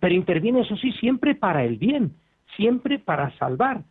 pero 0.00 0.14
interviene, 0.14 0.60
eso 0.60 0.76
sí, 0.76 0.92
siempre 0.92 1.34
para 1.34 1.64
el 1.64 1.76
bien, 1.76 2.14
siempre 2.56 2.98
para 2.98 3.30
salvar, 3.38 3.82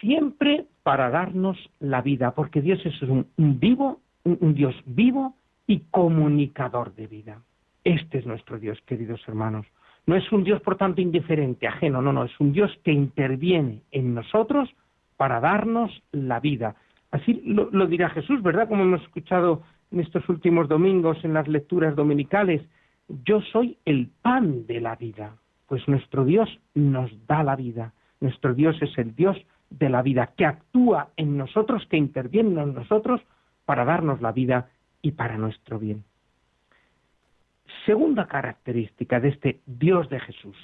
siempre 0.00 0.66
para 0.82 1.10
darnos 1.10 1.58
la 1.80 2.00
vida, 2.00 2.32
porque 2.32 2.62
Dios 2.62 2.84
es 2.84 3.00
un, 3.02 3.26
vivo, 3.36 4.00
un 4.24 4.54
Dios 4.54 4.74
vivo 4.86 5.34
y 5.66 5.80
comunicador 5.90 6.94
de 6.94 7.06
vida. 7.06 7.42
Este 7.84 8.18
es 8.18 8.26
nuestro 8.26 8.58
Dios, 8.58 8.80
queridos 8.86 9.20
hermanos. 9.28 9.66
No 10.06 10.16
es 10.16 10.32
un 10.32 10.42
Dios, 10.42 10.60
por 10.62 10.76
tanto, 10.76 11.02
indiferente, 11.02 11.68
ajeno, 11.68 12.00
no, 12.00 12.12
no, 12.12 12.24
es 12.24 12.40
un 12.40 12.52
Dios 12.52 12.70
que 12.82 12.92
interviene 12.92 13.82
en 13.90 14.14
nosotros 14.14 14.70
para 15.18 15.40
darnos 15.40 15.90
la 16.12 16.40
vida. 16.40 16.76
Así 17.10 17.42
lo, 17.44 17.86
dirá 17.86 18.08
Jesús, 18.08 18.40
¿verdad? 18.42 18.68
Como 18.68 18.84
hemos 18.84 19.02
escuchado 19.02 19.62
en 19.90 20.00
estos 20.00 20.26
últimos 20.28 20.68
domingos 20.68 21.18
en 21.24 21.34
las 21.34 21.48
lecturas 21.48 21.94
dominicales, 21.96 22.62
yo 23.24 23.42
soy 23.52 23.76
el 23.84 24.10
pan 24.22 24.66
de 24.66 24.80
la 24.80 24.96
vida. 24.96 25.34
Pues 25.66 25.86
nuestro 25.88 26.24
Dios 26.24 26.48
nos 26.74 27.10
da 27.26 27.42
la 27.42 27.56
vida. 27.56 27.92
Nuestro 28.20 28.54
Dios 28.54 28.80
es 28.80 28.96
el 28.96 29.14
Dios 29.14 29.36
de 29.70 29.88
la 29.90 30.02
vida, 30.02 30.30
que 30.36 30.46
actúa 30.46 31.08
en 31.16 31.36
nosotros, 31.36 31.86
que 31.90 31.96
interviene 31.96 32.62
en 32.62 32.74
nosotros 32.74 33.20
para 33.66 33.84
darnos 33.84 34.22
la 34.22 34.32
vida 34.32 34.70
y 35.02 35.12
para 35.12 35.36
nuestro 35.36 35.78
bien. 35.78 36.04
Segunda 37.84 38.26
característica 38.26 39.20
de 39.20 39.28
este 39.28 39.60
Dios 39.66 40.08
de 40.08 40.20
Jesús, 40.20 40.56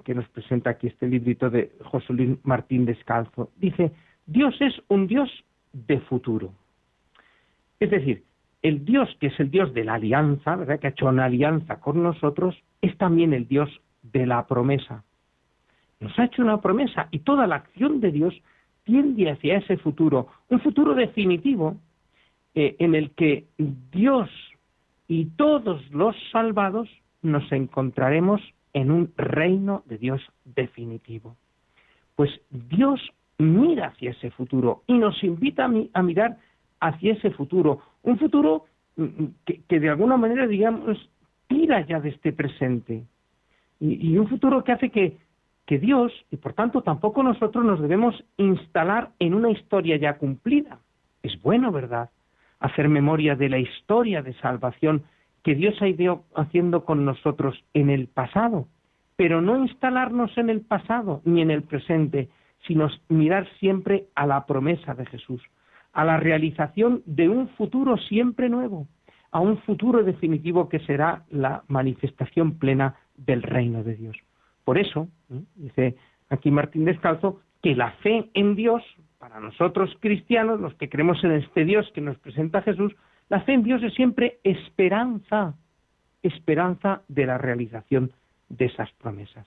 que 0.00 0.14
nos 0.14 0.28
presenta 0.28 0.70
aquí 0.70 0.86
este 0.86 1.06
librito 1.06 1.50
de 1.50 1.72
José 1.84 2.12
Luis 2.12 2.38
Martín 2.44 2.84
Descalzo, 2.84 3.50
dice, 3.56 3.92
Dios 4.26 4.54
es 4.60 4.74
un 4.88 5.06
Dios 5.06 5.30
de 5.72 6.00
futuro. 6.00 6.52
Es 7.80 7.90
decir, 7.90 8.24
el 8.62 8.84
Dios 8.84 9.08
que 9.20 9.26
es 9.26 9.40
el 9.40 9.50
Dios 9.50 9.74
de 9.74 9.84
la 9.84 9.94
alianza, 9.94 10.56
¿verdad? 10.56 10.78
que 10.78 10.86
ha 10.86 10.90
hecho 10.90 11.08
una 11.08 11.24
alianza 11.24 11.80
con 11.80 12.02
nosotros, 12.02 12.56
es 12.80 12.96
también 12.96 13.32
el 13.32 13.48
Dios 13.48 13.68
de 14.02 14.26
la 14.26 14.46
promesa. 14.46 15.04
Nos 16.00 16.16
ha 16.18 16.24
hecho 16.24 16.42
una 16.42 16.60
promesa 16.60 17.08
y 17.10 17.20
toda 17.20 17.46
la 17.46 17.56
acción 17.56 18.00
de 18.00 18.12
Dios 18.12 18.34
tiende 18.84 19.30
hacia 19.30 19.58
ese 19.58 19.76
futuro, 19.76 20.28
un 20.48 20.60
futuro 20.60 20.94
definitivo 20.94 21.76
eh, 22.54 22.76
en 22.78 22.94
el 22.94 23.10
que 23.12 23.46
Dios 23.92 24.28
y 25.08 25.26
todos 25.26 25.88
los 25.90 26.16
salvados 26.30 26.88
nos 27.22 27.50
encontraremos 27.52 28.40
en 28.72 28.90
un 28.90 29.12
reino 29.16 29.82
de 29.86 29.98
Dios 29.98 30.22
definitivo. 30.44 31.36
Pues 32.16 32.30
Dios 32.50 33.00
mira 33.38 33.88
hacia 33.88 34.10
ese 34.10 34.30
futuro 34.30 34.82
y 34.86 34.94
nos 34.94 35.22
invita 35.24 35.64
a, 35.64 36.02
mirar 36.02 36.38
hacia 36.80 37.12
ese 37.12 37.30
futuro, 37.30 37.80
un 38.02 38.18
futuro 38.18 38.66
mm, 38.96 39.02
mm, 39.02 39.34
que, 39.68 39.80
de 39.80 39.88
alguna 39.88 40.16
manera, 40.16 40.46
digamos, 40.46 41.10
tira 41.48 41.84
ya 41.86 42.00
de 42.00 42.10
este 42.10 42.32
presente 42.32 43.04
y, 43.80 44.16
un 44.16 44.28
futuro 44.28 44.62
que 44.62 44.72
hace 44.72 44.90
que, 44.90 45.16
que 45.66 45.78
Dios, 45.78 46.12
y 46.30 46.36
por 46.36 46.52
tanto 46.52 46.82
tampoco 46.82 47.22
nosotros 47.24 47.64
nos 47.64 47.80
debemos 47.80 48.14
instalar 48.36 49.10
en 49.18 49.34
una 49.34 49.50
historia 49.50 49.96
ya 49.96 50.18
cumplida. 50.18 50.78
Es 51.22 51.40
bueno, 51.42 51.72
¿verdad? 51.72 52.10
Hacer 52.60 52.88
memoria 52.88 53.34
de 53.34 53.48
la 53.48 53.58
historia 53.58 54.22
de 54.22 54.34
salvación 54.34 55.02
que 55.42 55.54
Dios 55.54 55.80
ha 55.80 55.88
ido 55.88 56.24
haciendo 56.34 56.84
con 56.84 57.04
nosotros 57.04 57.62
en 57.74 57.90
el 57.90 58.06
pasado, 58.06 58.68
pero 59.16 59.40
no 59.40 59.58
instalarnos 59.58 60.36
en 60.38 60.50
el 60.50 60.60
pasado 60.60 61.20
ni 61.24 61.42
en 61.42 61.50
el 61.50 61.62
presente, 61.62 62.28
sino 62.66 62.88
mirar 63.08 63.48
siempre 63.58 64.06
a 64.14 64.26
la 64.26 64.46
promesa 64.46 64.94
de 64.94 65.06
Jesús, 65.06 65.42
a 65.92 66.04
la 66.04 66.16
realización 66.16 67.02
de 67.06 67.28
un 67.28 67.48
futuro 67.50 67.96
siempre 67.96 68.48
nuevo, 68.48 68.86
a 69.30 69.40
un 69.40 69.58
futuro 69.58 70.04
definitivo 70.04 70.68
que 70.68 70.80
será 70.80 71.24
la 71.30 71.64
manifestación 71.68 72.58
plena 72.58 72.96
del 73.16 73.42
reino 73.42 73.82
de 73.82 73.96
Dios. 73.96 74.16
Por 74.64 74.78
eso, 74.78 75.08
¿eh? 75.30 75.42
dice 75.56 75.96
aquí 76.30 76.50
Martín 76.50 76.84
Descalzo, 76.84 77.40
que 77.62 77.74
la 77.74 77.92
fe 78.02 78.30
en 78.34 78.54
Dios, 78.54 78.82
para 79.18 79.40
nosotros 79.40 79.90
cristianos, 80.00 80.60
los 80.60 80.74
que 80.74 80.88
creemos 80.88 81.22
en 81.24 81.32
este 81.32 81.64
Dios 81.64 81.90
que 81.94 82.00
nos 82.00 82.18
presenta 82.18 82.62
Jesús, 82.62 82.92
la 83.32 83.40
fe 83.40 83.54
en 83.54 83.62
Dios 83.62 83.82
es 83.82 83.94
siempre 83.94 84.40
esperanza, 84.44 85.54
esperanza 86.22 87.00
de 87.08 87.24
la 87.24 87.38
realización 87.38 88.12
de 88.50 88.66
esas 88.66 88.92
promesas. 89.00 89.46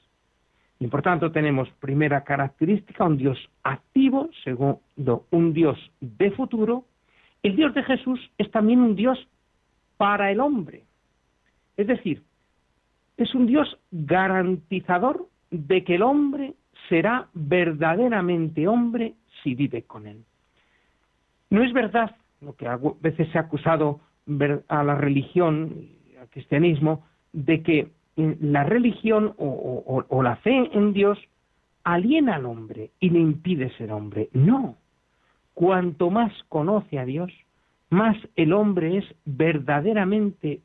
Y 0.79 0.87
por 0.87 1.03
tanto 1.03 1.31
tenemos 1.31 1.69
primera 1.79 2.23
característica, 2.23 3.05
un 3.05 3.17
Dios 3.17 3.37
activo, 3.61 4.31
segundo, 4.43 5.27
un 5.29 5.53
Dios 5.53 5.77
de 6.01 6.31
futuro. 6.31 6.85
El 7.43 7.55
Dios 7.55 7.75
de 7.75 7.83
Jesús 7.83 8.19
es 8.39 8.49
también 8.49 8.79
un 8.79 8.95
Dios 8.95 9.19
para 9.97 10.31
el 10.31 10.39
hombre. 10.39 10.81
Es 11.77 11.85
decir, 11.85 12.23
es 13.17 13.35
un 13.35 13.45
Dios 13.45 13.77
garantizador 13.91 15.27
de 15.51 15.83
que 15.83 15.93
el 15.93 16.01
hombre 16.01 16.55
será 16.89 17.27
verdaderamente 17.35 18.67
hombre 18.67 19.13
si 19.43 19.53
vive 19.53 19.83
con 19.83 20.07
él. 20.07 20.23
No 21.51 21.63
es 21.63 21.71
verdad 21.71 22.15
lo 22.45 22.55
que 22.55 22.67
a 22.67 22.79
veces 23.01 23.27
se 23.31 23.37
ha 23.37 23.41
acusado 23.41 23.99
a 24.67 24.83
la 24.83 24.95
religión, 24.95 25.89
al 26.21 26.29
cristianismo, 26.29 27.03
de 27.33 27.63
que 27.63 27.91
la 28.15 28.63
religión 28.63 29.33
o, 29.37 30.21
la 30.23 30.37
fe 30.37 30.69
en 30.73 30.93
Dios 30.93 31.19
aliena 31.83 32.35
al 32.35 32.45
hombre 32.45 32.91
y 32.99 33.09
le 33.09 33.19
impide 33.19 33.69
ser 33.77 33.91
hombre. 33.91 34.29
No. 34.31 34.77
Cuanto 35.53 36.09
más 36.09 36.31
conoce 36.49 36.99
a 36.99 37.05
Dios, 37.05 37.31
más 37.89 38.15
el 38.35 38.53
hombre 38.53 38.97
es 38.97 39.05
verdaderamente 39.25 40.61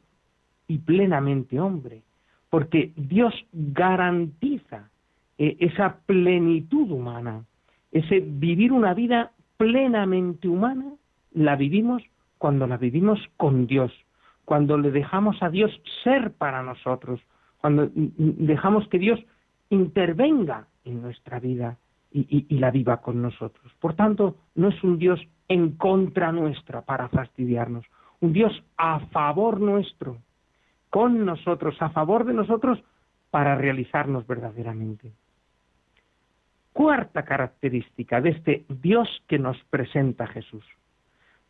y 0.68 0.78
plenamente 0.78 1.58
hombre, 1.58 2.02
porque 2.48 2.92
Dios 2.96 3.34
garantiza 3.52 4.88
eh, 5.38 5.56
esa 5.60 5.98
plenitud 6.06 6.90
humana, 6.90 7.44
ese 7.90 8.20
vivir 8.20 8.72
una 8.72 8.94
vida 8.94 9.32
plenamente 9.56 10.48
humana, 10.48 10.94
la 11.32 11.56
vivimos 11.56 12.02
cuando 12.38 12.66
la 12.66 12.76
vivimos 12.76 13.20
con 13.36 13.66
Dios, 13.66 13.92
cuando 14.44 14.78
le 14.78 14.90
dejamos 14.90 15.42
a 15.42 15.50
Dios 15.50 15.70
ser 16.02 16.32
para 16.32 16.62
nosotros, 16.62 17.20
cuando 17.60 17.90
dejamos 17.94 18.88
que 18.88 18.98
Dios 18.98 19.20
intervenga 19.68 20.66
en 20.84 21.02
nuestra 21.02 21.38
vida 21.38 21.76
y, 22.12 22.58
la 22.58 22.70
viva 22.70 23.00
con 23.00 23.22
nosotros. 23.22 23.72
Por 23.78 23.94
tanto, 23.94 24.36
no 24.54 24.68
es 24.68 24.82
un 24.82 24.98
Dios 24.98 25.20
en 25.48 25.72
contra 25.72 26.32
nuestra 26.32 26.82
para 26.82 27.08
fastidiarnos, 27.08 27.84
un 28.20 28.32
Dios 28.32 28.52
a 28.76 29.00
favor 29.08 29.60
nuestro, 29.60 30.18
con 30.88 31.24
nosotros, 31.24 31.76
a 31.80 31.90
favor 31.90 32.24
de 32.24 32.34
nosotros, 32.34 32.82
para 33.30 33.54
realizarnos 33.54 34.26
verdaderamente. 34.26 35.12
Cuarta 36.72 37.24
característica 37.24 38.20
de 38.20 38.30
este 38.30 38.64
Dios 38.68 39.08
que 39.28 39.38
nos 39.38 39.56
presenta 39.64 40.26
Jesús. 40.26 40.64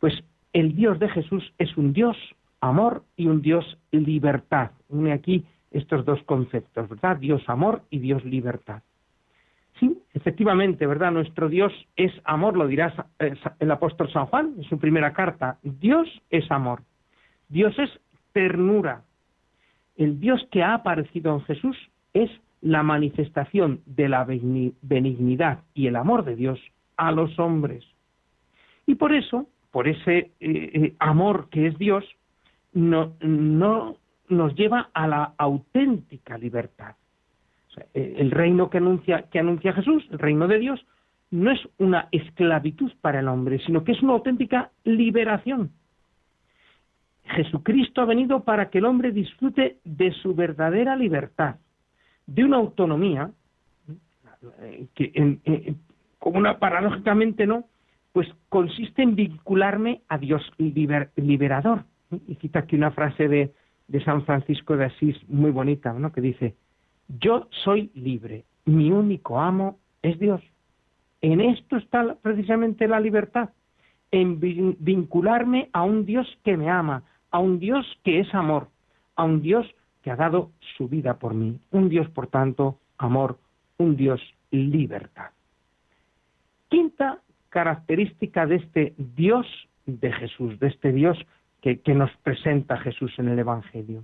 Pues 0.01 0.15
el 0.51 0.75
Dios 0.75 0.99
de 0.99 1.07
Jesús 1.09 1.53
es 1.59 1.77
un 1.77 1.93
Dios 1.93 2.17
amor 2.59 3.03
y 3.15 3.27
un 3.27 3.41
Dios 3.41 3.77
libertad. 3.91 4.71
Une 4.89 5.13
aquí 5.13 5.45
estos 5.69 6.03
dos 6.05 6.21
conceptos, 6.23 6.89
¿verdad? 6.89 7.17
Dios 7.17 7.41
amor 7.47 7.83
y 7.91 7.99
Dios 7.99 8.25
libertad. 8.25 8.81
Sí, 9.79 9.97
efectivamente, 10.13 10.85
¿verdad? 10.87 11.11
Nuestro 11.11 11.49
Dios 11.49 11.71
es 11.95 12.11
amor, 12.23 12.57
lo 12.57 12.67
dirá 12.67 13.07
eh, 13.19 13.35
el 13.59 13.71
apóstol 13.71 14.11
San 14.11 14.25
Juan 14.25 14.55
en 14.57 14.63
su 14.63 14.79
primera 14.79 15.13
carta. 15.13 15.59
Dios 15.61 16.07
es 16.31 16.49
amor. 16.51 16.81
Dios 17.47 17.77
es 17.77 17.89
ternura. 18.33 19.03
El 19.97 20.19
Dios 20.19 20.45
que 20.51 20.63
ha 20.63 20.73
aparecido 20.73 21.33
en 21.33 21.41
Jesús 21.41 21.77
es 22.13 22.29
la 22.61 22.81
manifestación 22.81 23.81
de 23.85 24.09
la 24.09 24.25
benignidad 24.25 25.59
y 25.75 25.87
el 25.87 25.95
amor 25.95 26.25
de 26.25 26.35
Dios 26.35 26.59
a 26.97 27.11
los 27.11 27.37
hombres. 27.37 27.85
Y 28.87 28.95
por 28.95 29.13
eso, 29.13 29.47
por 29.71 29.87
ese 29.87 30.17
eh, 30.17 30.31
eh, 30.39 30.95
amor 30.99 31.49
que 31.49 31.67
es 31.67 31.77
Dios, 31.77 32.05
no, 32.73 33.13
no 33.21 33.97
nos 34.27 34.55
lleva 34.55 34.89
a 34.93 35.07
la 35.07 35.33
auténtica 35.37 36.37
libertad. 36.37 36.95
Eh, 37.93 38.15
el 38.17 38.31
reino 38.31 38.69
que 38.69 38.77
anuncia, 38.77 39.23
que 39.31 39.39
anuncia 39.39 39.73
Jesús, 39.73 40.05
el 40.11 40.19
reino 40.19 40.47
de 40.47 40.59
Dios, 40.59 40.85
no 41.31 41.51
es 41.51 41.59
una 41.77 42.09
esclavitud 42.11 42.91
para 42.99 43.21
el 43.21 43.29
hombre, 43.29 43.59
sino 43.65 43.85
que 43.85 43.93
es 43.93 44.01
una 44.01 44.13
auténtica 44.13 44.71
liberación. 44.83 45.71
Jesucristo 47.23 48.01
ha 48.01 48.05
venido 48.05 48.43
para 48.43 48.69
que 48.69 48.79
el 48.79 48.85
hombre 48.85 49.13
disfrute 49.13 49.77
de 49.85 50.11
su 50.11 50.35
verdadera 50.35 50.97
libertad, 50.97 51.55
de 52.27 52.43
una 52.43 52.57
autonomía 52.57 53.31
que, 54.95 55.37
como 56.19 56.39
una 56.39 56.59
paradójicamente 56.59 57.47
no, 57.47 57.65
pues 58.13 58.27
consiste 58.49 59.01
en 59.01 59.15
vincularme 59.15 60.01
a 60.07 60.17
Dios 60.17 60.41
liberador. 60.57 61.85
Y 62.27 62.35
cita 62.35 62.59
aquí 62.59 62.75
una 62.75 62.91
frase 62.91 63.27
de, 63.27 63.53
de 63.87 64.03
San 64.03 64.25
Francisco 64.25 64.75
de 64.75 64.85
Asís 64.85 65.17
muy 65.29 65.51
bonita, 65.51 65.93
¿no? 65.93 66.11
que 66.11 66.21
dice, 66.21 66.55
yo 67.19 67.47
soy 67.63 67.91
libre, 67.93 68.45
mi 68.65 68.91
único 68.91 69.39
amo 69.39 69.79
es 70.01 70.19
Dios. 70.19 70.41
En 71.21 71.39
esto 71.39 71.77
está 71.77 72.15
precisamente 72.15 72.87
la 72.87 72.99
libertad, 72.99 73.49
en 74.11 74.39
vincularme 74.39 75.69
a 75.71 75.83
un 75.83 76.05
Dios 76.05 76.27
que 76.43 76.57
me 76.57 76.69
ama, 76.69 77.03
a 77.29 77.39
un 77.39 77.59
Dios 77.59 77.85
que 78.03 78.19
es 78.19 78.33
amor, 78.33 78.67
a 79.15 79.23
un 79.23 79.41
Dios 79.41 79.67
que 80.01 80.11
ha 80.11 80.15
dado 80.15 80.51
su 80.77 80.89
vida 80.89 81.19
por 81.19 81.33
mí, 81.33 81.59
un 81.71 81.89
Dios, 81.89 82.09
por 82.09 82.27
tanto, 82.27 82.79
amor, 82.97 83.37
un 83.77 83.95
Dios 83.95 84.21
libertad. 84.49 85.31
Quinta 86.69 87.19
característica 87.51 88.47
de 88.47 88.55
este 88.55 88.93
Dios 88.97 89.45
de 89.85 90.11
Jesús, 90.11 90.57
de 90.59 90.67
este 90.67 90.91
Dios 90.91 91.17
que, 91.61 91.79
nos 91.93 92.09
presenta 92.23 92.77
Jesús 92.77 93.13
en 93.19 93.27
el 93.27 93.37
Evangelio. 93.37 94.03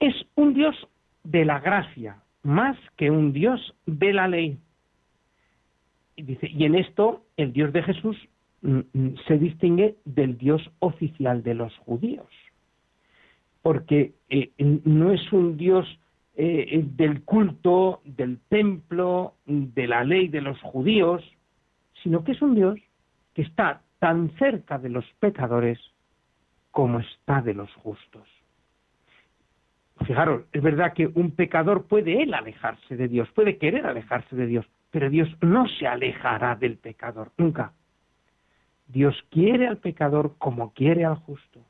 Es 0.00 0.14
un 0.34 0.54
Dios 0.54 0.74
de 1.22 1.44
la 1.44 1.60
gracia, 1.60 2.16
más 2.42 2.76
que 2.96 3.10
un 3.10 3.32
Dios 3.32 3.76
de 3.86 4.12
la 4.12 4.26
ley. 4.26 4.58
Y, 6.16 6.64
en 6.64 6.74
esto 6.74 7.24
el 7.36 7.52
Dios 7.52 7.72
de 7.72 7.82
Jesús 7.82 8.16
mm, 8.62 8.80
mm, 8.92 9.14
se 9.28 9.38
distingue 9.38 9.96
del 10.04 10.36
Dios 10.36 10.62
oficial 10.80 11.42
de 11.42 11.54
los 11.54 11.76
judíos, 11.78 12.30
porque 13.62 14.14
eh, 14.30 14.50
no 14.58 15.12
es 15.12 15.32
un 15.32 15.56
Dios 15.56 15.86
eh, 16.34 16.82
del 16.84 17.22
culto, 17.22 18.00
del 18.04 18.40
templo, 18.48 19.34
de 19.46 19.86
la 19.86 20.02
ley 20.02 20.28
de 20.28 20.40
los 20.40 20.60
judíos, 20.62 21.22
sino 22.04 22.22
que 22.22 22.32
es 22.32 22.42
un 22.42 22.54
Dios 22.54 22.78
que 23.32 23.42
está 23.42 23.80
tan 23.98 24.30
cerca 24.36 24.78
de 24.78 24.90
los 24.90 25.04
pecadores 25.18 25.80
como 26.70 27.00
está 27.00 27.40
de 27.40 27.54
los 27.54 27.72
justos. 27.76 28.28
Fijaros, 30.04 30.42
es 30.52 30.62
verdad 30.62 30.92
que 30.92 31.06
un 31.06 31.30
pecador 31.30 31.86
puede 31.86 32.22
él 32.22 32.34
alejarse 32.34 32.96
de 32.96 33.08
Dios, 33.08 33.28
puede 33.34 33.56
querer 33.56 33.86
alejarse 33.86 34.36
de 34.36 34.46
Dios, 34.46 34.66
pero 34.90 35.08
Dios 35.08 35.28
no 35.40 35.66
se 35.66 35.86
alejará 35.86 36.56
del 36.56 36.76
pecador, 36.76 37.32
nunca. 37.38 37.72
Dios 38.86 39.16
quiere 39.30 39.66
al 39.66 39.78
pecador 39.78 40.34
como 40.36 40.74
quiere 40.74 41.06
al 41.06 41.16
justo. 41.16 41.60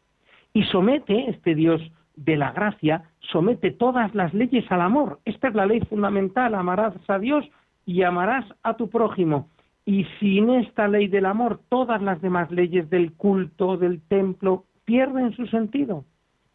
Y 0.52 0.64
somete, 0.64 1.30
este 1.30 1.54
Dios 1.54 1.80
de 2.16 2.36
la 2.36 2.50
gracia, 2.50 3.04
somete 3.20 3.70
todas 3.70 4.12
las 4.14 4.34
leyes 4.34 4.64
al 4.72 4.80
amor. 4.80 5.20
Esta 5.24 5.48
es 5.48 5.54
la 5.54 5.66
ley 5.66 5.80
fundamental, 5.82 6.54
amarás 6.54 6.94
a 7.08 7.18
Dios 7.20 7.48
y 7.86 8.02
amarás 8.02 8.46
a 8.64 8.74
tu 8.76 8.90
prójimo. 8.90 9.48
Y 9.86 10.04
sin 10.18 10.50
esta 10.50 10.88
ley 10.88 11.08
del 11.08 11.26
amor, 11.26 11.60
todas 11.68 12.00
las 12.00 12.20
demás 12.22 12.50
leyes 12.50 12.88
del 12.88 13.12
culto, 13.12 13.76
del 13.76 14.00
templo, 14.00 14.64
pierden 14.84 15.32
su 15.32 15.46
sentido. 15.46 16.04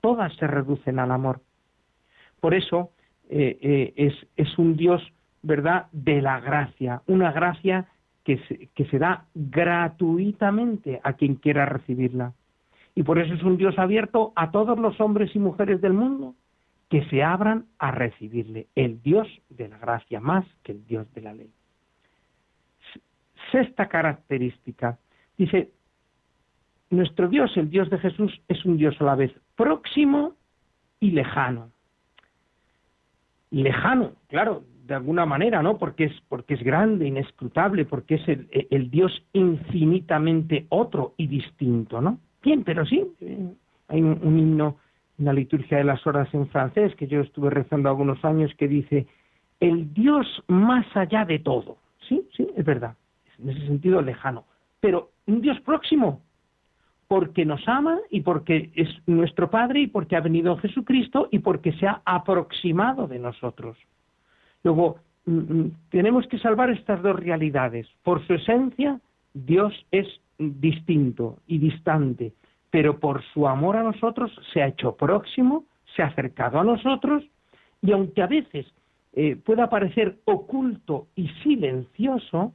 Todas 0.02 0.36
se 0.38 0.48
reducen 0.48 1.00
al 1.00 1.12
amor. 1.12 1.42
Por 2.40 2.54
eso 2.54 2.92
eh, 3.30 3.58
eh, 3.62 3.94
es, 3.96 4.14
es, 4.38 4.58
un 4.58 4.76
Dios, 4.76 5.02
¿verdad?, 5.44 5.88
de 5.92 6.22
la 6.22 6.40
gracia, 6.40 7.02
una 7.06 7.32
gracia 7.32 7.86
que 8.24 8.38
se, 8.48 8.70
que 8.74 8.86
se 8.86 8.98
da 8.98 9.26
gratuitamente 9.36 11.00
a 11.04 11.14
quien 11.14 11.36
quiera 11.36 11.66
recibirla. 11.66 12.34
Y 12.96 13.04
por 13.04 13.20
eso 13.20 13.34
es 13.34 13.44
un 13.44 13.58
Dios 13.58 13.78
abierto 13.78 14.34
a 14.36 14.52
todos 14.52 14.80
los 14.80 15.00
hombres 15.00 15.36
y 15.36 15.40
mujeres 15.40 15.82
del 15.82 15.94
mundo 15.94 16.36
que 16.90 17.06
se 17.06 17.24
abran 17.24 17.66
a 17.78 17.92
recibirle, 17.92 18.68
el 18.76 19.02
Dios 19.02 19.28
de 19.50 19.70
la 19.70 19.78
gracia 19.78 20.20
más 20.20 20.44
que 20.64 20.72
el 20.72 20.86
Dios 20.88 21.12
de 21.14 21.22
la 21.22 21.34
ley. 21.34 21.52
Sexta 23.52 23.88
característica, 23.88 24.98
dice, 25.38 25.72
nuestro 26.90 27.28
Dios, 27.28 27.56
el 27.58 27.70
Dios 27.70 27.90
de 27.90 28.00
Jesús, 28.00 28.42
es 28.48 28.66
un 28.66 28.78
Dios 28.78 28.96
a 29.00 29.04
la 29.04 29.16
vez 29.16 29.32
próximo 29.56 30.36
y 31.00 31.12
lejano 31.12 31.72
lejano, 33.52 34.14
claro, 34.28 34.64
de 34.86 34.96
alguna 34.96 35.26
manera, 35.26 35.62
¿no? 35.62 35.78
Porque 35.78 36.06
es, 36.06 36.14
porque 36.28 36.56
es 36.56 36.64
grande, 36.64 37.08
inescrutable, 37.08 37.86
porque 37.86 38.16
es 38.16 38.28
el, 38.28 38.48
el 38.70 38.90
Dios 38.90 39.24
infinitamente 39.34 40.66
otro 40.70 41.14
y 41.18 41.28
distinto, 41.28 42.02
¿no? 42.02 42.20
Bien, 42.44 42.64
pero 42.64 42.86
sí, 42.86 43.06
eh, 43.22 43.54
hay 43.88 44.02
un, 44.02 44.40
himno 44.40 44.78
en 45.18 45.26
la 45.26 45.34
liturgia 45.34 45.78
de 45.78 45.84
las 45.84 46.06
horas 46.08 46.34
en 46.34 46.48
francés 46.48 46.96
que 46.96 47.08
yo 47.08 47.22
estuve 47.22 47.50
rezando 47.50 47.90
algunos 47.90 48.24
años 48.24 48.52
que 48.58 48.68
dice, 48.68 49.08
el 49.60 49.94
Dios 49.94 50.26
más 50.48 50.86
allá 50.96 51.26
de 51.26 51.40
todo. 51.40 51.78
Sí, 52.08 52.28
sí, 52.36 52.48
es 52.56 52.66
verdad, 52.66 52.96
en 53.42 53.50
ese 53.50 53.68
sentido 53.68 54.02
lejano, 54.02 54.46
pero 54.80 55.12
un 55.28 55.42
Dios 55.42 55.60
próximo, 55.62 56.22
porque 57.08 57.44
nos 57.44 57.68
ama 57.68 58.00
y 58.12 58.22
porque 58.22 58.70
es 58.76 58.88
nuestro 59.08 59.50
Padre 59.50 59.82
y 59.82 59.88
porque 59.88 60.16
ha 60.16 60.22
venido 60.22 60.58
Jesucristo 60.58 61.28
y 61.32 61.40
porque 61.40 61.74
se 61.74 61.88
ha 61.88 62.02
aproximado 62.06 63.08
de 63.08 63.18
nosotros. 63.18 63.78
Luego, 64.64 65.00
mm, 65.26 65.38
mm, 65.38 65.72
tenemos 65.90 66.28
que 66.28 66.38
salvar 66.38 66.70
estas 66.70 67.02
dos 67.02 67.20
realidades. 67.20 67.88
Por 68.04 68.26
su 68.28 68.36
esencia, 68.36 69.00
Dios 69.34 69.74
es 69.92 70.08
distinto 70.38 71.40
y 71.48 71.58
distante, 71.58 72.34
pero 72.70 73.00
por 73.00 73.24
su 73.34 73.48
amor 73.48 73.78
a 73.78 73.84
nosotros 73.84 74.32
se 74.54 74.62
ha 74.62 74.68
hecho 74.68 74.96
próximo, 74.96 75.66
se 75.96 76.04
ha 76.04 76.08
acercado 76.08 76.60
a 76.60 76.64
nosotros 76.64 77.24
y 77.82 77.92
aunque 77.92 78.22
a 78.22 78.28
veces 78.28 78.68
eh, 79.14 79.36
pueda 79.36 79.70
parecer 79.70 80.18
oculto 80.26 81.08
y 81.16 81.28
silencioso, 81.44 82.54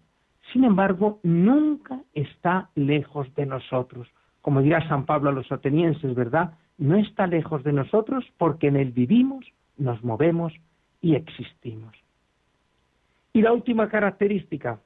sin 0.53 0.65
embargo, 0.65 1.21
nunca 1.23 2.01
está 2.15 2.71
lejos 2.75 3.33
de 3.35 3.47
nosotros 3.47 4.09
como 4.45 4.61
dirá 4.61 4.87
San 4.89 5.07
Pablo 5.07 5.31
a 5.31 5.33
los 5.33 5.51
atenienses, 5.51 6.15
¿verdad? 6.15 6.53
No 6.77 6.97
está 6.97 7.27
lejos 7.27 7.65
de 7.65 7.73
nosotros 7.73 8.27
porque 8.37 8.67
en 8.67 8.77
él 8.77 8.93
vivimos, 8.93 9.47
nos 9.79 10.05
movemos 10.05 10.53
y 11.01 11.15
existimos. 11.15 11.97
Y 13.33 13.41
la 13.41 13.55
última 13.55 13.89
característica 13.89 14.81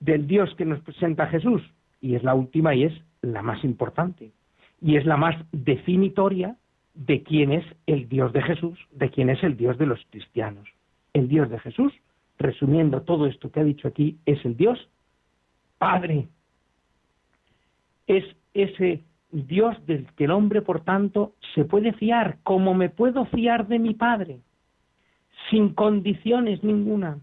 del 0.00 0.26
Dios 0.26 0.54
que 0.56 0.64
nos 0.64 0.80
presenta 0.80 1.26
Jesús, 1.26 1.62
y 2.00 2.14
es 2.14 2.22
la 2.22 2.34
última 2.34 2.74
y 2.74 2.84
es 2.84 2.94
la 3.20 3.42
más 3.42 3.62
importante, 3.62 4.32
y 4.80 4.96
es 4.96 5.04
la 5.04 5.18
más 5.18 5.36
definitoria 5.52 6.56
de 6.94 7.22
quién 7.24 7.52
es 7.52 7.64
el 7.84 8.08
Dios 8.08 8.32
de 8.32 8.40
Jesús, 8.40 8.78
de 8.90 9.10
quién 9.10 9.28
es 9.28 9.42
el 9.44 9.58
Dios 9.58 9.76
de 9.76 9.84
los 9.84 10.00
cristianos. 10.08 10.66
El 11.12 11.28
Dios 11.28 11.50
de 11.50 11.58
Jesús, 11.58 11.92
resumiendo 12.38 13.02
todo 13.02 13.26
esto 13.26 13.50
que 13.50 13.60
ha 13.60 13.64
dicho 13.64 13.88
aquí, 13.88 14.18
es 14.26 14.44
el 14.44 14.56
Dios 14.56 14.88
Padre. 15.78 16.28
Es 18.06 18.24
ese 18.54 19.02
Dios 19.30 19.76
del 19.86 20.06
que 20.14 20.24
el 20.24 20.30
hombre, 20.30 20.62
por 20.62 20.80
tanto, 20.82 21.34
se 21.54 21.64
puede 21.64 21.92
fiar, 21.92 22.38
como 22.42 22.74
me 22.74 22.88
puedo 22.88 23.26
fiar 23.26 23.66
de 23.66 23.78
mi 23.78 23.94
Padre, 23.94 24.38
sin 25.50 25.74
condiciones 25.74 26.62
ninguna. 26.62 27.18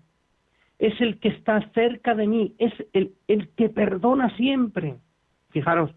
Es 0.79 0.99
el 1.01 1.19
que 1.19 1.29
está 1.29 1.61
cerca 1.71 2.13
de 2.13 2.27
mí, 2.27 2.53
es 2.57 2.73
el, 2.93 3.49
que 3.55 3.69
perdona 3.69 4.35
siempre. 4.35 4.97
Fijaros, 5.51 5.91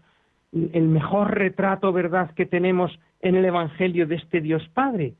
el 0.53 0.87
mejor 0.87 1.37
retrato, 1.37 1.91
¿verdad?, 1.91 2.31
que 2.31 2.45
tenemos 2.45 2.97
en 3.21 3.35
el 3.35 3.45
Evangelio 3.45 4.07
de 4.07 4.15
este 4.15 4.39
Dios 4.39 4.67
Padre, 4.73 5.13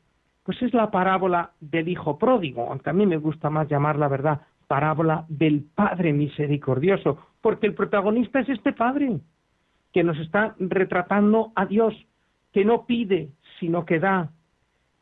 pues 0.48 0.62
es 0.62 0.74
la 0.74 0.90
parábola 0.90 1.52
del 1.60 1.90
Hijo 1.90 2.18
Pródigo, 2.18 2.70
aunque 2.70 2.90
a 2.90 2.94
mí 2.94 3.06
me 3.06 3.18
gusta 3.18 3.50
más 3.50 3.68
llamarla, 3.68 4.08
¿verdad?, 4.08 4.44
parábola 4.66 5.26
del 5.28 5.66
Padre 5.76 6.14
Misericordioso, 6.14 7.18
porque 7.42 7.68
el 7.68 7.74
protagonista 7.74 8.40
es 8.40 8.48
este 8.48 8.72
Padre, 8.72 9.20
que 9.92 10.06
nos 10.06 10.18
está 10.20 10.56
retratando 10.58 11.52
a 11.54 11.66
Dios, 11.66 11.94
que 12.54 12.64
no 12.64 12.86
pide, 12.86 13.32
sino 13.60 13.84
que 13.84 14.00
da, 14.00 14.32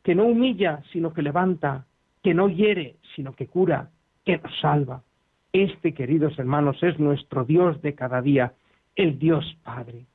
que 0.02 0.16
no 0.16 0.24
humilla, 0.24 0.82
sino 0.92 1.12
que 1.12 1.22
levanta, 1.22 1.86
que 2.24 2.34
no 2.34 2.48
hiere, 2.48 2.96
sino 3.14 3.32
que 3.32 3.46
cura, 3.46 3.90
que 4.24 4.38
nos 4.38 4.58
salva. 4.58 5.04
Este, 5.52 5.94
queridos 5.94 6.36
hermanos, 6.40 6.82
es 6.82 6.98
nuestro 6.98 7.44
Dios 7.44 7.80
de 7.82 7.94
cada 7.94 8.20
día, 8.20 8.54
el 8.96 9.20
Dios 9.20 9.56
Padre. 9.62 10.06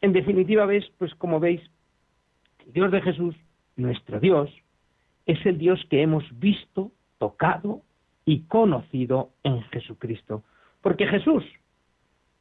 En 0.00 0.12
definitiva, 0.12 0.64
veis, 0.64 0.88
pues 0.96 1.12
como 1.16 1.40
veis, 1.40 1.60
Dios 2.72 2.92
de 2.92 3.00
Jesús, 3.00 3.34
nuestro 3.76 4.20
Dios, 4.20 4.50
es 5.26 5.44
el 5.46 5.58
Dios 5.58 5.84
que 5.88 6.02
hemos 6.02 6.24
visto, 6.38 6.90
tocado 7.18 7.82
y 8.24 8.40
conocido 8.42 9.30
en 9.42 9.62
Jesucristo. 9.62 10.42
Porque 10.80 11.06
Jesús 11.06 11.44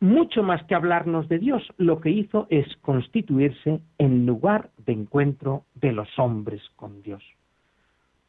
mucho 0.01 0.41
más 0.41 0.63
que 0.63 0.73
hablarnos 0.73 1.29
de 1.29 1.37
Dios, 1.37 1.63
lo 1.77 2.01
que 2.01 2.09
hizo 2.09 2.47
es 2.49 2.65
constituirse 2.77 3.81
en 3.99 4.25
lugar 4.25 4.71
de 4.85 4.93
encuentro 4.93 5.63
de 5.75 5.91
los 5.91 6.09
hombres 6.17 6.61
con 6.75 7.03
Dios. 7.03 7.23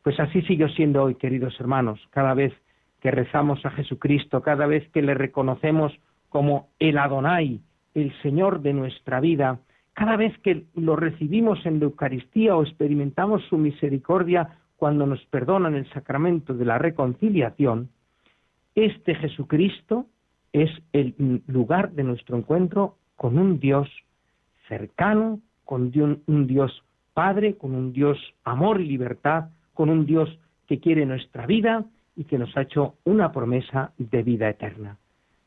Pues 0.03 0.21
así 0.21 0.43
sigue 0.43 0.69
siendo 0.75 1.03
hoy, 1.03 1.15
queridos 1.15 1.59
hermanos, 1.59 1.99
cada 2.11 2.35
vez 2.35 2.53
que 3.01 3.11
rezamos 3.11 3.65
a 3.65 3.71
Jesucristo, 3.71 4.43
cada 4.43 4.67
vez 4.67 4.87
que 4.91 5.01
le 5.01 5.15
reconocemos 5.15 5.93
como 6.29 6.69
el 6.79 6.99
Adonai, 6.99 7.61
el 7.95 8.13
Señor 8.21 8.61
de 8.61 8.75
nuestra 8.75 9.21
vida, 9.21 9.59
cada 9.95 10.17
vez 10.17 10.37
que 10.39 10.65
lo 10.75 10.97
recibimos 10.97 11.65
en 11.67 11.79
la 11.79 11.87
Eucaristía 11.87 12.57
o 12.57 12.63
experimentamos 12.63 13.43
su 13.49 13.59
misericordia 13.59 14.59
cuando 14.77 15.07
nos 15.07 15.25
perdona 15.27 15.69
en 15.69 15.77
el 15.77 15.91
sacramento 15.91 16.55
de 16.55 16.65
la 16.65 16.79
reconciliación, 16.79 17.91
este 18.75 19.15
Jesucristo 19.15 20.07
es 20.53 20.71
el 20.93 21.43
lugar 21.47 21.93
de 21.93 22.05
nuestro 22.05 22.37
encuentro 22.37 22.97
con 23.17 23.39
un 23.39 23.61
Dios 23.61 23.89
cercano, 24.69 25.41
con 25.65 25.93
un, 26.27 26.47
Dios 26.47 26.83
Padre, 27.15 27.57
con 27.57 27.75
un 27.75 27.93
Dios 27.93 28.19
amor 28.45 28.81
y 28.81 28.87
libertad, 28.87 29.51
con 29.75 29.91
un 29.91 30.07
Dios 30.07 30.39
que 30.67 30.81
quiere 30.81 31.07
nuestra 31.07 31.47
vida 31.47 31.85
y 32.17 32.25
que 32.25 32.39
nos 32.39 32.57
ha 32.57 32.63
hecho 32.63 32.95
una 33.05 33.33
promesa 33.33 33.93
de 33.99 34.23
vida 34.23 34.49
eterna. 34.49 34.97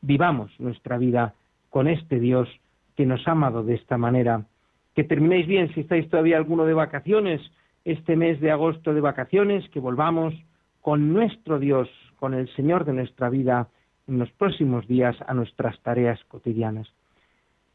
Vivamos 0.00 0.52
nuestra 0.58 0.98
vida 0.98 1.34
con 1.70 1.88
este 1.88 2.20
Dios 2.20 2.48
que 2.96 3.06
nos 3.06 3.26
ha 3.28 3.32
amado 3.32 3.62
de 3.62 3.74
esta 3.74 3.98
manera. 3.98 4.46
Que 4.94 5.04
terminéis 5.04 5.46
bien 5.46 5.72
si 5.74 5.80
estáis 5.80 6.08
todavía 6.08 6.36
alguno 6.36 6.64
de 6.64 6.74
vacaciones, 6.74 7.40
este 7.84 8.16
mes 8.16 8.40
de 8.40 8.50
agosto 8.50 8.94
de 8.94 9.00
vacaciones, 9.00 9.68
que 9.70 9.80
volvamos 9.80 10.34
con 10.80 11.12
nuestro 11.12 11.58
Dios, 11.58 11.88
con 12.18 12.34
el 12.34 12.48
Señor 12.54 12.84
de 12.84 12.94
nuestra 12.94 13.28
vida, 13.28 13.68
en 14.08 14.18
los 14.18 14.30
próximos 14.32 14.86
días 14.86 15.16
a 15.26 15.34
nuestras 15.34 15.78
tareas 15.80 16.22
cotidianas. 16.28 16.88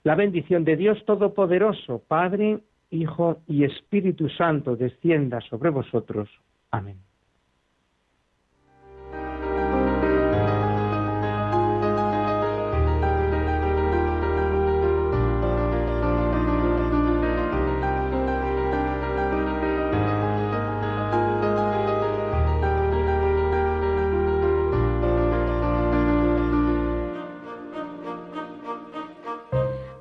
La 0.03 0.15
bendición 0.15 0.63
de 0.63 0.77
Dios 0.77 1.03
Todopoderoso, 1.05 2.01
Padre, 2.07 2.59
Hijo 2.89 3.39
y 3.47 3.63
Espíritu 3.63 4.29
Santo, 4.29 4.75
descienda 4.75 5.39
sobre 5.41 5.69
vosotros. 5.69 6.29
Amén. 6.71 7.10